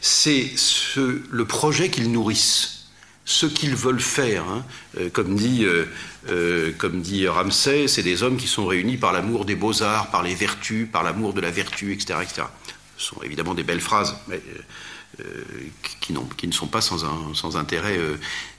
[0.01, 2.75] c'est ce, le projet qu'ils nourrissent
[3.25, 4.45] ce qu'ils veulent faire.
[4.49, 4.65] Hein.
[4.99, 5.85] Euh, comme, dit, euh,
[6.31, 10.23] euh, comme dit Ramsay, c'est des hommes qui sont réunis par l'amour des beaux-arts, par
[10.23, 12.43] les vertus, par l'amour de la vertu, etc., etc.
[12.99, 14.41] Ce sont évidemment des belles phrases, mais
[15.21, 15.43] euh,
[16.01, 18.17] qui, qui, ne sont pas sans, intérêt euh,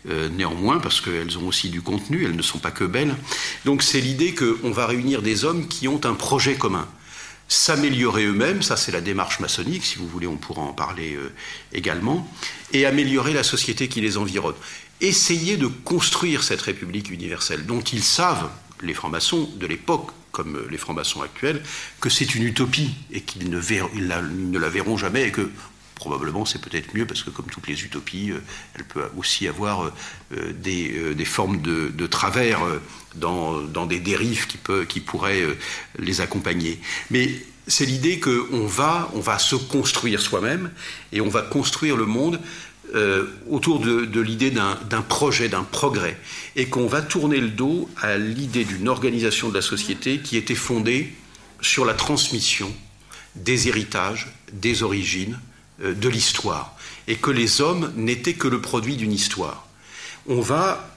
[0.09, 3.15] euh, néanmoins, parce qu'elles ont aussi du contenu, elles ne sont pas que belles.
[3.65, 6.87] Donc c'est l'idée qu'on va réunir des hommes qui ont un projet commun.
[7.47, 11.17] S'améliorer eux-mêmes, ça c'est la démarche maçonnique, si vous voulez on pourra en parler
[11.71, 12.29] également,
[12.73, 14.55] et améliorer la société qui les environne.
[15.01, 18.49] Essayer de construire cette République universelle, dont ils savent,
[18.81, 21.61] les francs-maçons de l'époque, comme les francs-maçons actuels,
[21.99, 25.49] que c'est une utopie et qu'ils ne, la verront jamais et que
[25.95, 28.39] probablement c'est peut-être mieux parce que comme toutes les utopies, euh,
[28.75, 29.93] elle peut aussi avoir euh,
[30.37, 32.61] euh, des, formes de, travers
[33.15, 34.47] dans, des dérives
[34.87, 35.43] qui, pourraient
[35.99, 36.79] les accompagner.
[37.11, 37.29] Mais
[37.67, 40.71] c'est l'idée qu'on va, on va se construire soi-même
[41.11, 42.39] et on va construire le monde
[43.49, 46.17] autour de, l'idée d'un projet, d'un progrès,
[46.55, 50.55] et qu'on va tourner le dos à l'idée d'une organisation de la société qui était
[50.55, 51.13] fondée
[51.61, 52.71] sur la transmission
[53.35, 55.39] des héritages, des origines,
[55.83, 56.75] euh, de l'histoire,
[57.07, 59.67] et que les hommes n'étaient que le produit d'une histoire.
[60.27, 60.93] On va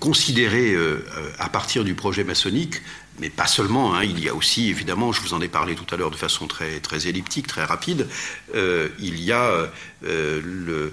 [0.00, 2.82] considérer, euh, euh, à partir du projet maçonnique,
[3.18, 5.94] mais pas seulement, hein, il y a aussi, évidemment, je vous en ai parlé tout
[5.94, 8.08] à l'heure de façon très, très elliptique, très rapide,
[8.54, 9.70] il y a
[10.02, 10.92] le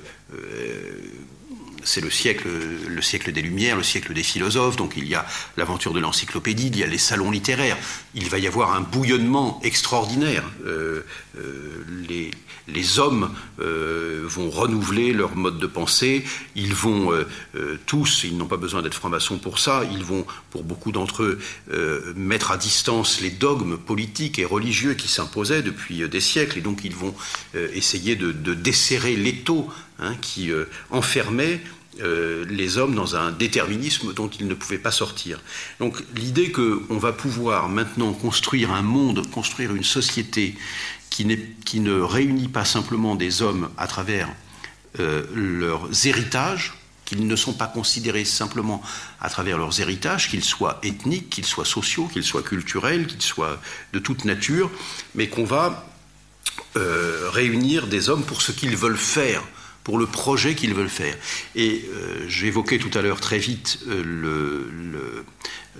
[1.83, 2.47] c'est le siècle,
[2.87, 5.25] le siècle des Lumières, le siècle des philosophes, donc il y a
[5.57, 7.77] l'aventure de l'encyclopédie, il y a les salons littéraires,
[8.15, 10.43] il va y avoir un bouillonnement extraordinaire.
[10.65, 11.01] Euh,
[11.37, 16.23] euh, les, hommes euh, vont renouveler leur mode de pensée,
[16.55, 17.11] ils vont
[17.87, 21.39] tous, ils n'ont pas besoin d'être francs-maçons pour ça, ils vont, pour beaucoup d'entre eux,
[22.15, 26.81] mettre à distance les dogmes politiques et religieux qui s'imposaient depuis des siècles, et donc
[26.83, 27.15] ils vont
[27.55, 29.69] essayer de desserrer l'étau
[30.03, 31.61] Hein, qui euh, enfermait
[32.01, 35.39] euh, les hommes dans un déterminisme dont ils ne pouvaient pas sortir.
[35.79, 40.57] Donc l'idée qu'on va pouvoir maintenant construire un monde, construire une société
[41.09, 44.27] qui, ne réunit pas simplement des hommes à travers
[44.99, 46.73] euh, leurs héritages,
[47.05, 48.81] qu'ils ne sont pas considérés simplement
[49.21, 53.61] à travers leurs héritages, qu'ils soient ethniques, qu'ils soient sociaux, qu'ils soient culturels, qu'ils soient
[53.93, 54.69] de toute nature,
[55.15, 55.87] mais qu'on va
[56.75, 59.43] réunir des hommes pour ce qu'ils veulent faire
[59.83, 61.15] pour le projet qu'ils veulent faire.
[61.55, 65.25] Et euh, j'évoquais tout à l'heure très vite le,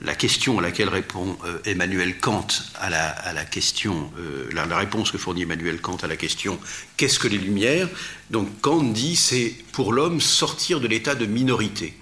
[0.03, 4.11] la question à laquelle répond Emmanuel Kant à la, question,
[4.51, 6.59] la, la, réponse que fournit Emmanuel Kant à la question
[6.97, 7.89] qu'est-ce que les Lumières?
[8.29, 11.93] Donc Kant dit c'est pour l'homme sortir de l'état de minorité,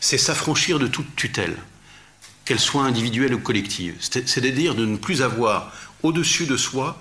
[0.00, 1.56] c'est s'affranchir de toute tutelle
[2.44, 3.96] qu'elle soit individuelle ou collective.
[4.00, 5.72] C'est-à-dire de ne plus avoir
[6.02, 6.98] au-dessus de soi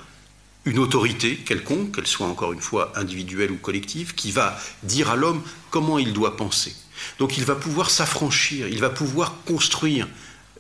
[0.66, 5.16] une autorité quelconque, qu'elle soit encore une fois individuelle ou collective, qui va dire à
[5.16, 6.76] l'homme comment il doit penser.
[7.20, 10.08] Donc il va pouvoir s'affranchir, il va pouvoir construire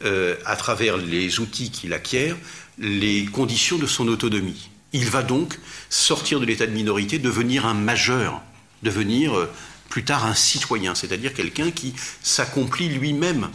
[0.03, 2.35] euh, à travers les outils qu'il acquiert
[2.79, 4.69] les conditions de son autonomie.
[4.93, 8.41] Il va donc sortir de l'état de minorité, devenir un majeur,
[8.81, 9.49] devenir euh,
[9.89, 11.93] plus tard un citoyen, c'est-à-dire quelqu'un qui
[12.23, 13.49] s'accomplit lui-même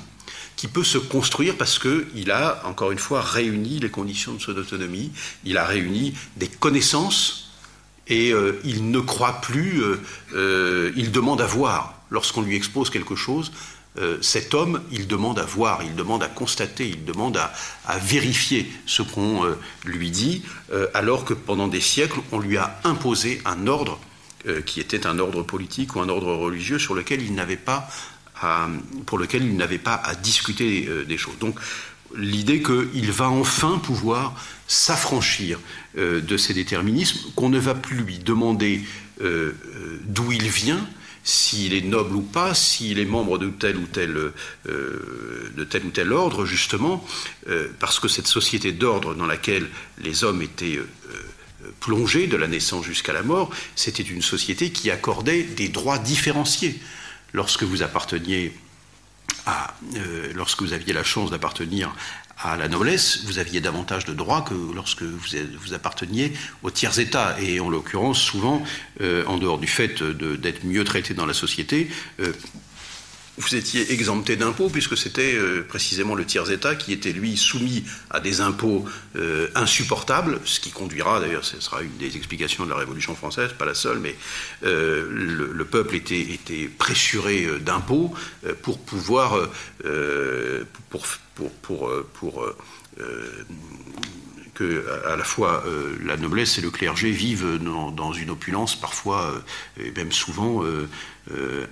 [0.57, 4.57] qui peut se construire parce qu'il a, encore une fois, réuni les conditions de son
[4.57, 5.13] autonomie,
[5.45, 7.47] il a réuni des connaissances
[8.09, 10.01] et euh, il ne croit plus, euh,
[10.35, 11.95] euh, il demande à voir.
[12.11, 13.53] Lorsqu'on lui expose quelque chose,
[14.21, 17.51] cet homme, il demande à voir, il demande à constater, il demande à,
[17.87, 20.43] à vérifier ce qu'on lui dit,
[20.93, 23.99] alors que pendant des siècles, on lui a imposé un ordre
[24.67, 27.89] qui était un ordre politique ou un ordre religieux sur lequel il n'avait pas
[29.07, 31.39] pour lequel il n'avait pas à discuter euh, des choses.
[31.39, 31.59] Donc
[32.15, 34.35] l'idée qu'il va enfin pouvoir
[34.69, 35.59] s'affranchir
[35.97, 38.83] euh, de ces déterminismes, qu'on ne va plus lui demander
[39.23, 39.53] euh,
[40.05, 40.87] d'où il vient,
[41.25, 44.15] s'il est noble ou pas, s'il est membre de tel ou tel,
[44.65, 47.05] de tel ou tel ordre, justement,
[47.81, 49.67] parce que cette société d'ordre dans laquelle
[49.99, 50.79] les hommes étaient
[51.81, 56.79] plongés de la naissance jusqu'à la mort, c'était une société qui accordait des droits différenciés
[57.33, 58.53] lorsque vous apparteniez
[59.47, 61.95] à, euh, lorsque vous aviez la chance d'appartenir
[62.43, 67.37] à la noblesse, vous aviez davantage de droits que lorsque vous, apparteniez au tiers état.
[67.41, 68.63] Et en l'occurrence, souvent,
[69.01, 71.89] euh, en dehors du fait d'être mieux traité dans la société,
[72.21, 72.33] euh,
[73.39, 78.21] vous étiez exempté d'impôts puisque c'était euh, précisément le tiers-État qui était lui soumis à
[78.21, 78.85] des impôts
[79.17, 83.53] euh, insupportables, ce qui conduira, d'ailleurs ce sera une des explications de la Révolution française,
[83.53, 84.15] pas la seule, mais
[84.65, 88.15] euh, le, peuple était, était pressuré d'impôts
[88.63, 89.49] pour pouvoir,
[90.91, 92.55] pour, pour, pour, pour
[94.57, 99.31] que à la fois euh, la noblesse et le clergé vivent dans, une opulence parfois
[99.79, 100.89] euh, et même souvent euh,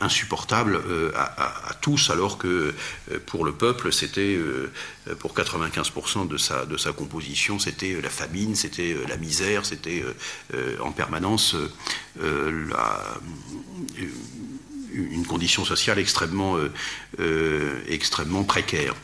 [0.01, 0.83] insupportable
[1.17, 2.75] à, tous, alors que
[3.27, 4.37] pour le peuple, c'était
[5.21, 10.05] pour 95% de sa, composition, c'était la famine, c'était la misère, c'était
[10.83, 11.55] en permanence
[14.93, 16.57] une condition sociale extrêmement,
[17.87, 18.97] extrêmement précaire.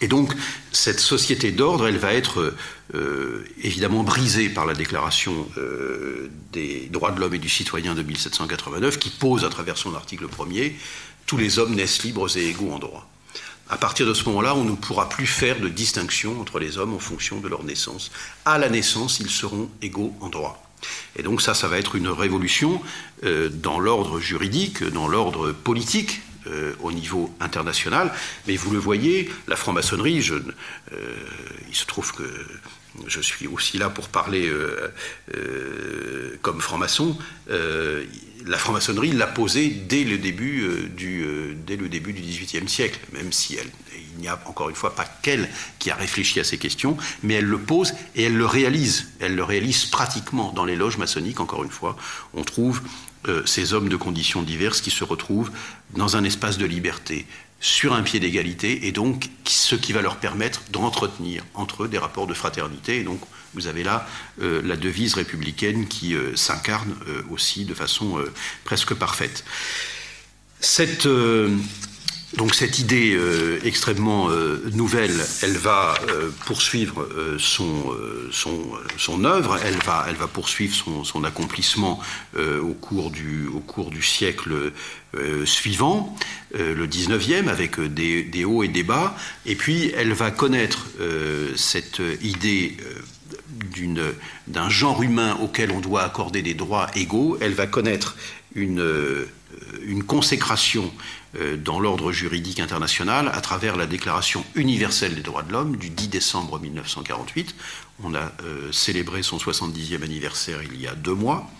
[0.00, 0.32] Et donc,
[0.72, 2.54] cette société d'ordre, elle va être
[2.94, 8.02] euh, évidemment brisée par la déclaration euh, des droits de l'homme et du citoyen de
[8.02, 10.76] 1789, qui pose à travers son article premier
[11.26, 13.08] tous les hommes naissent libres et égaux en droit.
[13.68, 16.92] À partir de ce moment-là, on ne pourra plus faire de distinction entre les hommes
[16.92, 18.10] en fonction de leur naissance.
[18.44, 20.60] À la naissance, ils seront égaux en droit.
[21.14, 22.82] Et donc ça, ça va être une révolution
[23.22, 28.10] euh, dans l'ordre juridique, dans l'ordre politique euh, au niveau international.
[28.46, 30.40] Mais vous le voyez, la franc-maçonnerie, euh,
[31.68, 32.24] il se trouve que
[33.06, 37.16] je suis aussi là pour parler euh, comme franc-maçon.
[37.48, 41.26] la franc-maçonnerie l'a posée dès le début du
[41.66, 43.70] du XVIIIe siècle, même si elle,
[44.16, 47.34] il n'y a encore une fois pas qu'elle qui a réfléchi à ces questions, mais
[47.34, 49.08] elle le pose et elle le réalise.
[49.20, 51.40] Elle le réalise pratiquement dans les loges maçonniques.
[51.40, 51.96] Encore une fois,
[52.34, 52.82] on trouve
[53.28, 55.50] euh, ces hommes de conditions diverses qui se retrouvent
[55.96, 57.26] dans un espace de liberté,
[57.60, 61.98] sur un pied d'égalité, et donc ce qui va leur permettre d'entretenir entre eux des
[61.98, 63.00] rapports de fraternité.
[63.00, 63.20] Et donc
[63.54, 64.06] vous avez là
[64.40, 66.94] euh, la devise républicaine qui euh, s'incarne
[67.30, 68.18] aussi de façon
[68.64, 69.44] presque parfaite.
[70.60, 71.06] Cette
[72.36, 77.08] donc cette idée euh, extrêmement euh, nouvelle, elle va euh, poursuivre
[77.38, 80.74] son, œuvre, elle va, poursuivre
[81.04, 82.00] son, accomplissement
[82.36, 84.72] au, cours du, au cours du siècle
[85.44, 86.16] suivant,
[86.54, 90.86] le 19e, avec des, des, hauts et des bas, et puis elle va connaître
[91.56, 92.76] cette idée
[94.46, 98.16] d'un genre humain auquel on doit accorder des droits égaux, elle va connaître
[98.54, 99.26] une,
[99.82, 100.90] une consécration
[101.38, 105.88] euh, dans l'ordre juridique international à travers la Déclaration universelle des droits de l'homme du
[105.88, 107.54] 10 décembre 1948.
[108.02, 111.50] On a euh, célébré son 70e anniversaire il y a deux mois,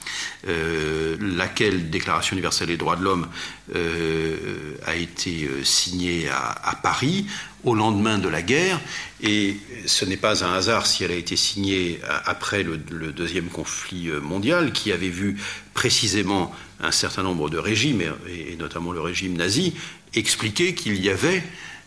[0.49, 3.29] euh, laquelle Déclaration universelle des droits de l'homme
[4.87, 7.27] a été signée à, Paris
[7.63, 8.81] au lendemain de la guerre,
[9.23, 12.79] et ce n'est pas un hasard si elle a été signée après le,
[13.13, 15.37] deuxième conflit mondial, qui avait vu
[15.73, 19.75] précisément un certain nombre de régimes, et, notamment le régime nazi,
[20.15, 21.45] expliquaient qu'il y avait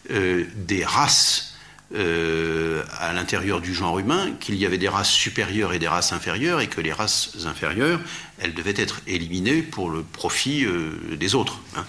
[0.10, 1.53] des races
[1.93, 6.59] à l'intérieur du genre humain, qu'il y avait des races supérieures et des races inférieures,
[6.59, 7.99] et que les races inférieures,
[8.39, 10.65] elles devaient être éliminées pour le profit
[11.11, 11.59] des autres.
[11.75, 11.85] Hein.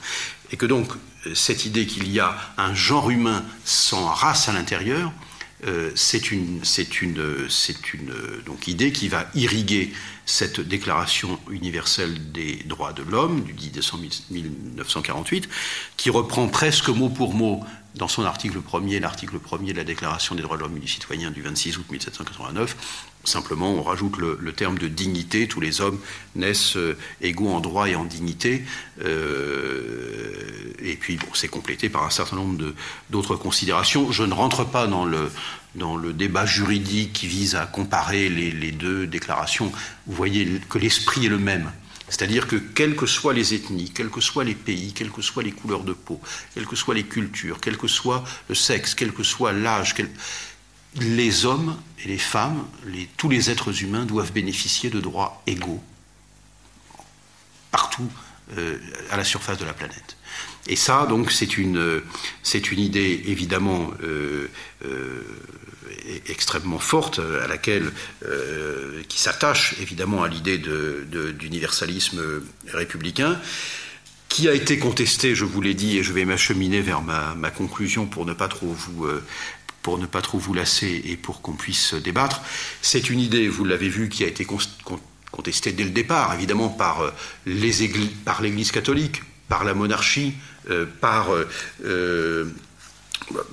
[0.52, 0.88] Et que donc,
[1.34, 5.12] cette idée qu'il y a un genre humain sans race à l'intérieur,
[5.66, 6.60] euh, c'est une,
[7.00, 7.48] une,
[7.94, 8.12] une
[8.44, 9.92] donc, idée qui va irriguer
[10.26, 15.48] cette déclaration universelle des droits de l'homme du 10 décembre 1948,
[15.96, 17.64] qui reprend presque mot pour mot
[17.94, 20.88] dans son article premier, l'article premier de la Déclaration des droits de l'homme et du
[20.88, 22.76] citoyen du 26 août 1789,
[23.24, 25.48] Simplement, on rajoute le, terme de dignité.
[25.48, 25.98] Tous les hommes
[26.36, 28.64] naissent euh, égaux en droit et en dignité.
[29.02, 32.74] Euh, et puis, bon, c'est complété par un certain nombre
[33.08, 34.12] d'autres considérations.
[34.12, 35.30] Je ne rentre pas dans le,
[35.74, 39.72] dans le débat juridique qui vise à comparer les, les deux déclarations.
[40.06, 41.72] Vous voyez que l'esprit est le même.
[42.14, 45.42] C'est-à-dire que quelles que soient les ethnies, quels que soient les pays, quelles que soient
[45.42, 46.20] les couleurs de peau,
[46.54, 49.96] quelles que soient les cultures, quel que soit le sexe, quel que soit l'âge,
[51.00, 52.68] les hommes et les femmes,
[53.16, 55.82] tous les êtres humains doivent bénéficier de droits égaux
[57.72, 58.08] partout
[58.56, 58.78] euh,
[59.10, 60.16] à la surface de la planète.
[60.68, 62.00] Et ça, donc, c'est une,
[62.44, 64.48] c'est une idée évidemment euh,
[64.84, 65.22] euh,
[66.26, 67.92] extrêmement forte à laquelle,
[69.08, 72.20] qui s'attache évidemment à l'idée d'universalisme
[72.72, 73.40] républicain
[74.28, 77.50] qui a été contestée, je vous l'ai dit, et je vais m'acheminer vers ma, ma,
[77.50, 79.06] conclusion pour ne pas trop vous
[79.84, 82.40] pour ne pas trop vous lasser et pour qu'on puisse débattre.
[82.80, 84.46] C'est une idée, vous l'avez vu, qui a été
[85.30, 87.10] contestée dès le départ, évidemment par euh,
[87.44, 90.32] l'Église catholique, par la monarchie,
[90.70, 91.28] euh, par
[91.84, 92.50] euh,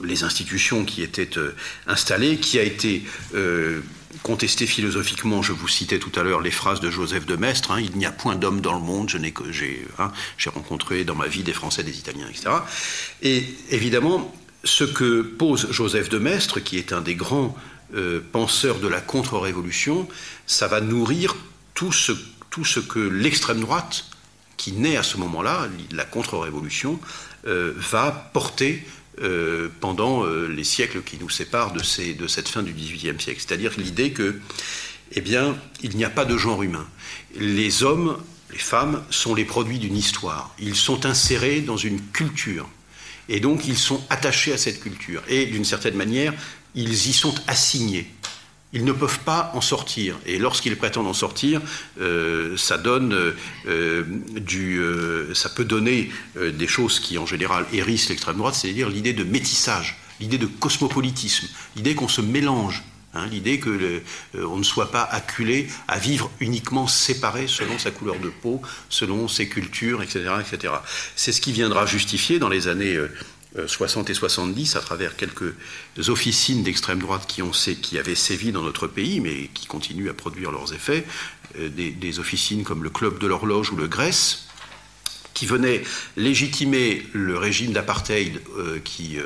[0.04, 1.30] les institutions qui étaient
[1.88, 3.04] installées, qui a été
[4.24, 5.42] contestée philosophiquement.
[5.42, 7.72] Je vous citais tout à l'heure les phrases de Joseph de Maistre.
[7.72, 9.10] Hein, il n'y a point d'homme dans le monde.
[10.00, 12.50] Hein, j'ai rencontré dans ma vie des Français, des Italiens, etc.
[13.22, 17.56] Et évidemment, ce que pose Joseph de Maistre, qui est un des grands
[17.96, 20.08] euh, penseurs de la contre-révolution,
[20.46, 21.36] ça va nourrir
[21.74, 22.12] tout ce,
[22.50, 24.06] tout ce que l'extrême droite,
[24.58, 27.00] qui naît à ce moment-là, la contre-révolution,
[27.48, 28.86] euh, va porter
[29.20, 33.42] euh, pendant les siècles qui nous séparent de, de cette fin du XVIIIe siècle.
[33.46, 34.40] C'est-à-dire l'idée que,
[35.14, 36.88] eh bien, il n'y a pas de genre humain.
[37.36, 38.18] Les hommes,
[38.52, 40.54] les femmes, sont les produits d'une histoire.
[40.60, 42.70] Ils sont insérés dans une culture
[43.30, 45.24] et donc ils sont attachés à cette culture.
[45.28, 46.34] Et d'une certaine manière,
[46.76, 48.12] ils y sont assignés.
[48.74, 50.18] Ils ne peuvent pas en sortir.
[50.26, 51.62] Et lorsqu'ils prétendent en sortir,
[52.00, 53.34] euh, ça donne
[53.68, 54.04] euh,
[54.40, 59.14] du, euh, ça peut donner des choses qui en général hérissent l'extrême droite, c'est-à-dire l'idée
[59.14, 64.90] de métissage, l'idée de cosmopolitisme, l'idée qu'on se mélange Hein, l'idée qu'on euh, ne soit
[64.90, 70.36] pas acculé à vivre uniquement séparé selon sa couleur de peau, selon ses cultures, etc.
[70.40, 70.74] etc.
[71.18, 72.98] C'est ce qui viendra justifier dans les années
[73.66, 75.54] 60 euh, et 70, à travers quelques
[76.08, 77.52] officines d'extrême droite qui, ont,
[77.98, 81.06] avaient sévi dans notre pays, mais qui continuent à produire leurs effets,
[81.60, 84.48] euh, des, officines comme le Club de l'Horloge ou le Grèce,
[85.34, 85.82] qui venait
[86.18, 89.18] légitimer le régime d'apartheid euh, qui,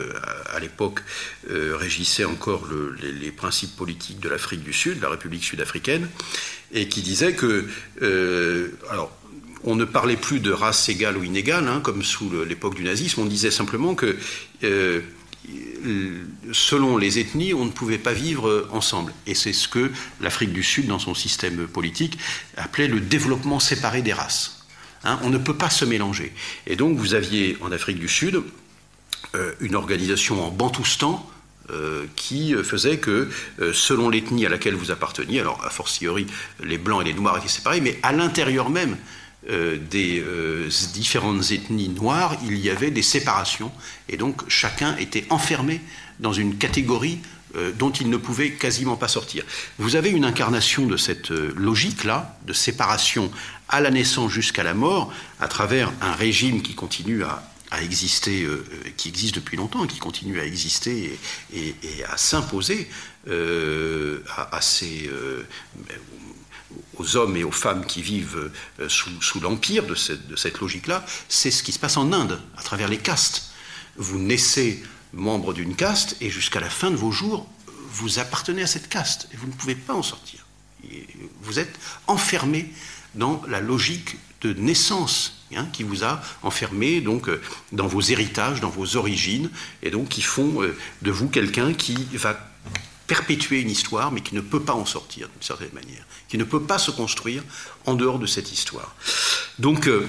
[0.53, 1.01] à l'époque,
[1.49, 2.67] régissait encore
[3.01, 6.07] les, principes politiques de l'Afrique du Sud, la République sud-africaine,
[6.71, 7.67] et qui disait que,
[8.89, 9.11] alors,
[9.65, 13.21] on ne parlait plus de race égale ou inégale, hein, comme sous l'époque du nazisme,
[13.21, 14.17] on disait simplement que
[16.51, 19.13] selon les ethnies, on ne pouvait pas vivre ensemble.
[19.27, 19.91] Et c'est ce que
[20.21, 22.17] l'Afrique du Sud, dans son système politique,
[22.57, 24.65] appelait le développement séparé des races.
[25.05, 26.33] Hein, on ne peut pas se mélanger.
[26.65, 28.41] Et donc vous aviez en Afrique du Sud
[29.35, 31.29] euh, une organisation en Bantoustan
[31.71, 36.25] euh, qui faisait que, euh, selon l'ethnie à laquelle vous apparteniez, alors a fortiori
[36.63, 38.97] les blancs et les noirs étaient séparés, mais à l'intérieur même
[39.47, 40.23] des
[40.93, 43.71] différentes ethnies noires, il y avait des séparations,
[44.09, 45.81] et donc chacun était enfermé
[46.19, 47.19] dans une catégorie
[47.77, 49.45] dont il ne pouvait quasiment pas sortir.
[49.77, 53.31] Vous avez une incarnation de cette logique-là, de séparation
[53.69, 57.43] à la naissance jusqu'à la mort, à travers un régime qui continue à,
[57.81, 58.63] exister, euh,
[58.95, 61.19] qui existe depuis longtemps, qui continue à exister
[61.53, 61.75] et,
[62.09, 62.87] à s'imposer
[63.27, 65.43] euh, à, ces, euh,
[66.97, 68.51] aux hommes et aux femmes qui vivent
[68.87, 72.63] sous, l'empire de cette, de cette logique-là, c'est ce qui se passe en Inde, à
[72.63, 73.51] travers les castes.
[73.97, 77.47] Vous naissez membre d'une caste et jusqu'à la fin de vos jours,
[77.91, 80.45] vous appartenez à cette caste et vous ne pouvez pas en sortir.
[81.41, 82.71] Vous êtes enfermé
[83.15, 88.59] dans la logique de naissance hein, qui vous a enfermé donc euh, dans vos héritages,
[88.59, 89.49] dans vos origines,
[89.81, 92.37] et donc qui font euh, de vous quelqu'un qui va
[93.07, 96.43] perpétuer une histoire, mais qui ne peut pas en sortir d'une certaine manière, qui ne
[96.43, 97.43] peut pas se construire
[97.85, 98.95] en dehors de cette histoire.
[99.59, 100.07] Donc, euh,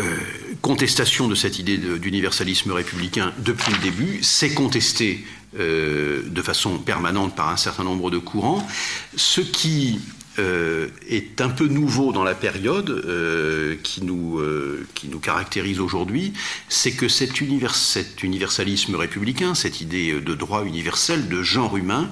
[0.00, 0.16] euh,
[0.60, 5.24] contestation de cette idée d'universalisme républicain depuis le début, c'est contesté
[5.58, 8.66] euh, de façon permanente par un certain nombre de courants,
[9.14, 10.00] ce qui
[10.40, 15.78] euh, est un peu nouveau dans la période euh, qui, nous, euh, qui nous caractérise
[15.78, 16.32] aujourd'hui,
[16.68, 22.10] c'est que cet, univers, cet, universalisme républicain, cette idée de droit universel, de genre humain,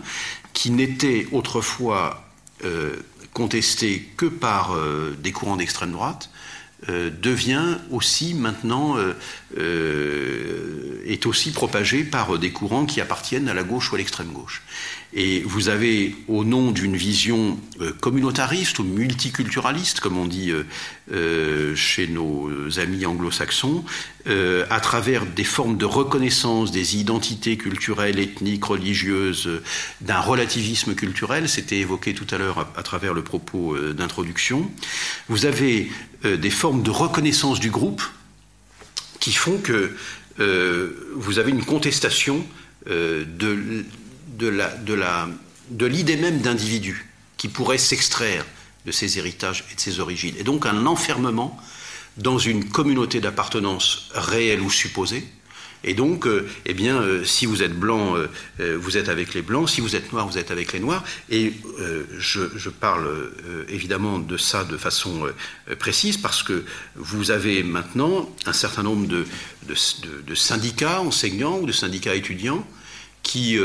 [0.53, 2.29] qui n'était autrefois
[3.33, 4.77] contesté que par
[5.19, 6.31] des courants d'extrême droite,
[6.87, 8.97] devient aussi maintenant
[9.57, 14.63] est aussi propagé par des courants qui appartiennent à la gauche ou à l'extrême gauche.
[15.15, 20.65] Et vous avez, au nom d'une vision euh, communautariste ou multiculturaliste, comme on dit euh,
[21.13, 23.85] euh, chez nos amis anglo-saxons,
[24.71, 29.51] à travers des formes de reconnaissance des identités culturelles, ethniques, religieuses,
[30.01, 34.71] d'un relativisme culturel, c'était évoqué tout à l'heure à, travers le propos d'introduction,
[35.29, 35.91] vous avez
[36.23, 38.05] des formes de reconnaissance du groupe
[39.19, 39.97] qui font que
[40.39, 42.47] vous avez une contestation
[42.87, 43.85] de
[44.33, 48.45] de l'idée même d'individu qui pourrait s'extraire
[48.87, 50.35] de ses héritages et de ses origines.
[50.39, 51.59] Et donc un enfermement
[52.17, 55.25] dans une communauté d'appartenance réelle ou supposée.
[55.85, 59.43] Et donc, euh, eh bien, euh, si vous êtes blanc, euh, vous êtes avec les
[59.43, 61.03] blancs, si vous êtes noir, vous êtes avec les noirs.
[61.29, 61.55] Et
[62.19, 63.09] je, parle
[63.69, 65.27] évidemment de ça de façon
[65.79, 66.65] précise parce que
[66.97, 69.25] vous avez maintenant un certain nombre de,
[69.67, 72.67] de syndicats enseignants ou de syndicats étudiants
[73.23, 73.59] qui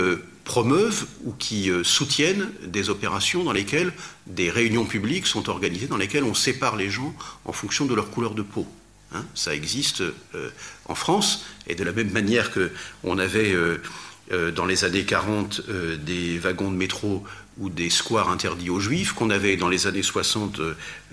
[0.48, 3.92] promeuvent ou qui euh, soutiennent des opérations dans lesquelles
[4.28, 8.10] des réunions publiques sont organisées, dans lesquelles on sépare les gens en fonction de leur
[8.10, 8.66] couleur de peau.
[9.14, 9.24] Hein.
[9.36, 10.50] ça existe euh,
[10.86, 13.78] en France, et de la même manière qu'on avait euh,
[14.52, 15.62] dans les années 40
[16.04, 17.24] des wagons de métro
[17.58, 20.60] ou des squares interdits aux juifs, qu'on avait dans les années 60,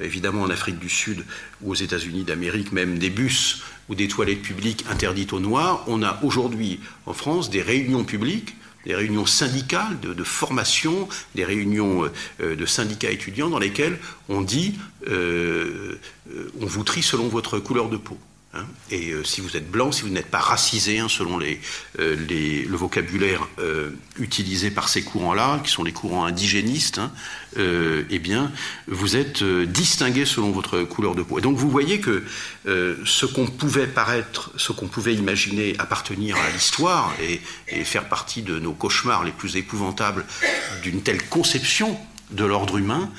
[0.00, 1.24] évidemment en Afrique du Sud
[1.62, 6.02] ou aux États-Unis d'Amérique, même des bus ou des toilettes publiques interdites aux noirs, on
[6.02, 12.10] a aujourd'hui en France des réunions publiques des réunions syndicales de, formation, des réunions
[12.40, 14.74] euh, de syndicats étudiants dans lesquelles on dit
[15.08, 15.98] euh,
[16.30, 18.18] euh, on vous trie selon votre couleur de peau.
[18.54, 18.66] Hein.
[18.90, 21.60] et si vous êtes blanc, si vous n'êtes pas racisé, hein, selon les,
[21.98, 23.46] le vocabulaire
[24.18, 27.12] utilisé par ces courants-là, qui sont les courants indigénistes, hein,
[27.56, 28.52] eh bien,
[28.88, 31.38] vous êtes distingué selon votre couleur de peau.
[31.38, 32.24] Et donc, vous voyez que
[32.66, 38.58] ce qu'on pouvait paraître, ce qu'on pouvait imaginer appartenir à l'histoire et faire partie de
[38.58, 40.24] nos cauchemars les plus épouvantables
[40.82, 41.98] d'une telle conception
[42.30, 43.10] de l'ordre humain,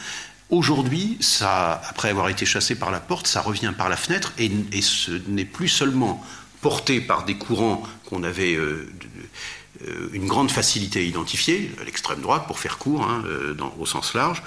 [0.51, 5.11] Aujourd'hui, après avoir été chassé par la porte, ça revient par la fenêtre et, ce
[5.27, 6.23] n'est plus seulement
[6.61, 8.87] porté par des courants qu'on avait euh,
[9.87, 14.13] euh, une grande facilité à identifier, l'extrême droite pour faire court, hein, euh, au sens
[14.13, 14.43] large.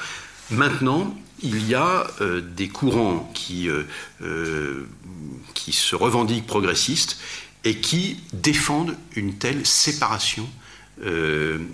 [0.50, 2.06] Maintenant, il y a
[2.56, 3.68] des courants qui,
[5.70, 7.20] se revendiquent progressistes
[7.64, 10.48] et qui défendent une telle séparation
[11.00, 11.70] du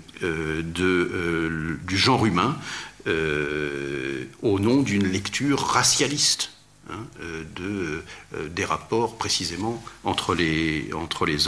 [1.97, 2.57] genre humain
[3.07, 6.51] au nom d'une lecture racialiste.
[6.87, 7.07] Hein,
[7.55, 8.03] de,
[8.49, 10.87] des rapports précisément entre les,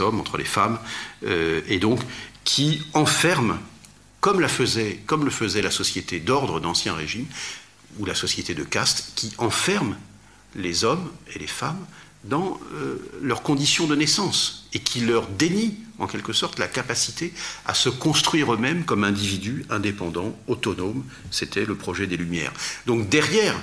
[0.00, 0.80] hommes, entre les femmes,
[1.24, 2.00] et donc
[2.42, 3.60] qui enferme,
[4.20, 4.44] comme,
[5.06, 7.26] comme le faisait la société d'ordre d'Ancien Régime,
[7.98, 9.96] ou la société de caste, qui enferme
[10.56, 11.86] les hommes et les femmes
[12.24, 12.58] dans
[13.22, 17.32] leurs conditions de naissance et qui leur dénie en quelque sorte la capacité
[17.66, 21.04] à se construire eux-mêmes comme individus indépendants, autonomes.
[21.30, 22.52] C'était le projet des Lumières.
[22.86, 23.54] Donc derrière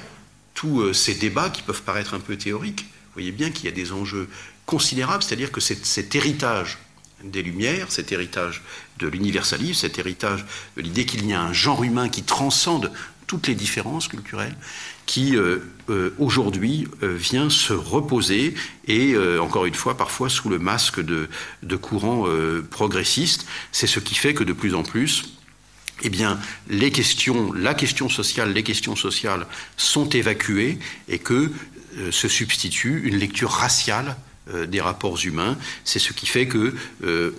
[0.53, 3.67] tous euh, ces débats qui peuvent paraître un peu théoriques, vous voyez bien qu'il y
[3.69, 4.27] a des enjeux
[4.65, 6.79] considérables, c'est-à-dire que cet héritage
[7.23, 8.61] des Lumières, cet héritage
[8.99, 10.45] de l'universalisme, cet héritage
[10.75, 12.91] de l'idée qu'il y a un genre humain qui transcende
[13.27, 14.55] toutes les différences culturelles,
[15.05, 18.55] qui euh, euh, aujourd'hui euh, vient se reposer
[18.87, 21.27] et encore une fois parfois sous le masque de,
[21.63, 22.25] de courants
[22.69, 23.47] progressistes.
[23.71, 25.33] C'est ce qui fait que de plus en plus
[26.03, 26.37] eh bien,
[26.69, 29.47] les questions, la question sociale, les questions sociales
[29.77, 30.77] sont évacuées
[31.07, 31.51] et que
[32.11, 34.17] se substitue une lecture raciale
[34.67, 35.57] des rapports humains.
[35.85, 36.75] C'est ce qui fait que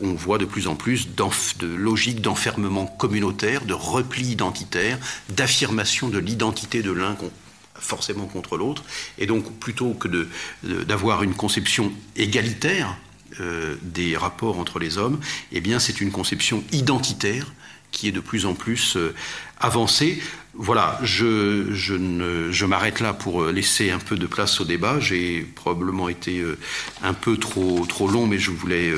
[0.03, 4.99] on voit de plus en plus de logiques d'enfermement communautaire, de repli identitaire,
[5.29, 7.15] d'affirmation de l'identité de l'un
[7.81, 8.85] forcément contre l'autre.
[9.19, 10.09] Et donc, plutôt que
[10.63, 12.97] d'avoir une conception égalitaire
[13.41, 15.21] euh, des rapports entre les hommes,
[15.53, 17.53] eh bien, c'est une conception identitaire
[17.93, 19.15] qui est de plus en plus euh,
[19.61, 20.23] avancée.
[20.55, 25.01] Voilà, je, je m'arrête là pour euh, laisser un peu de place au débat.
[25.01, 26.43] J'ai probablement été
[27.03, 28.93] un peu trop, trop long, mais je voulais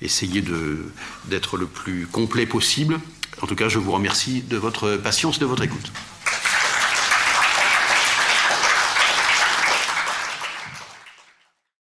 [0.00, 0.42] essayer
[1.26, 3.00] d'être le plus complet possible.
[3.42, 5.92] En tout cas, je vous remercie de votre patience, de votre écoute.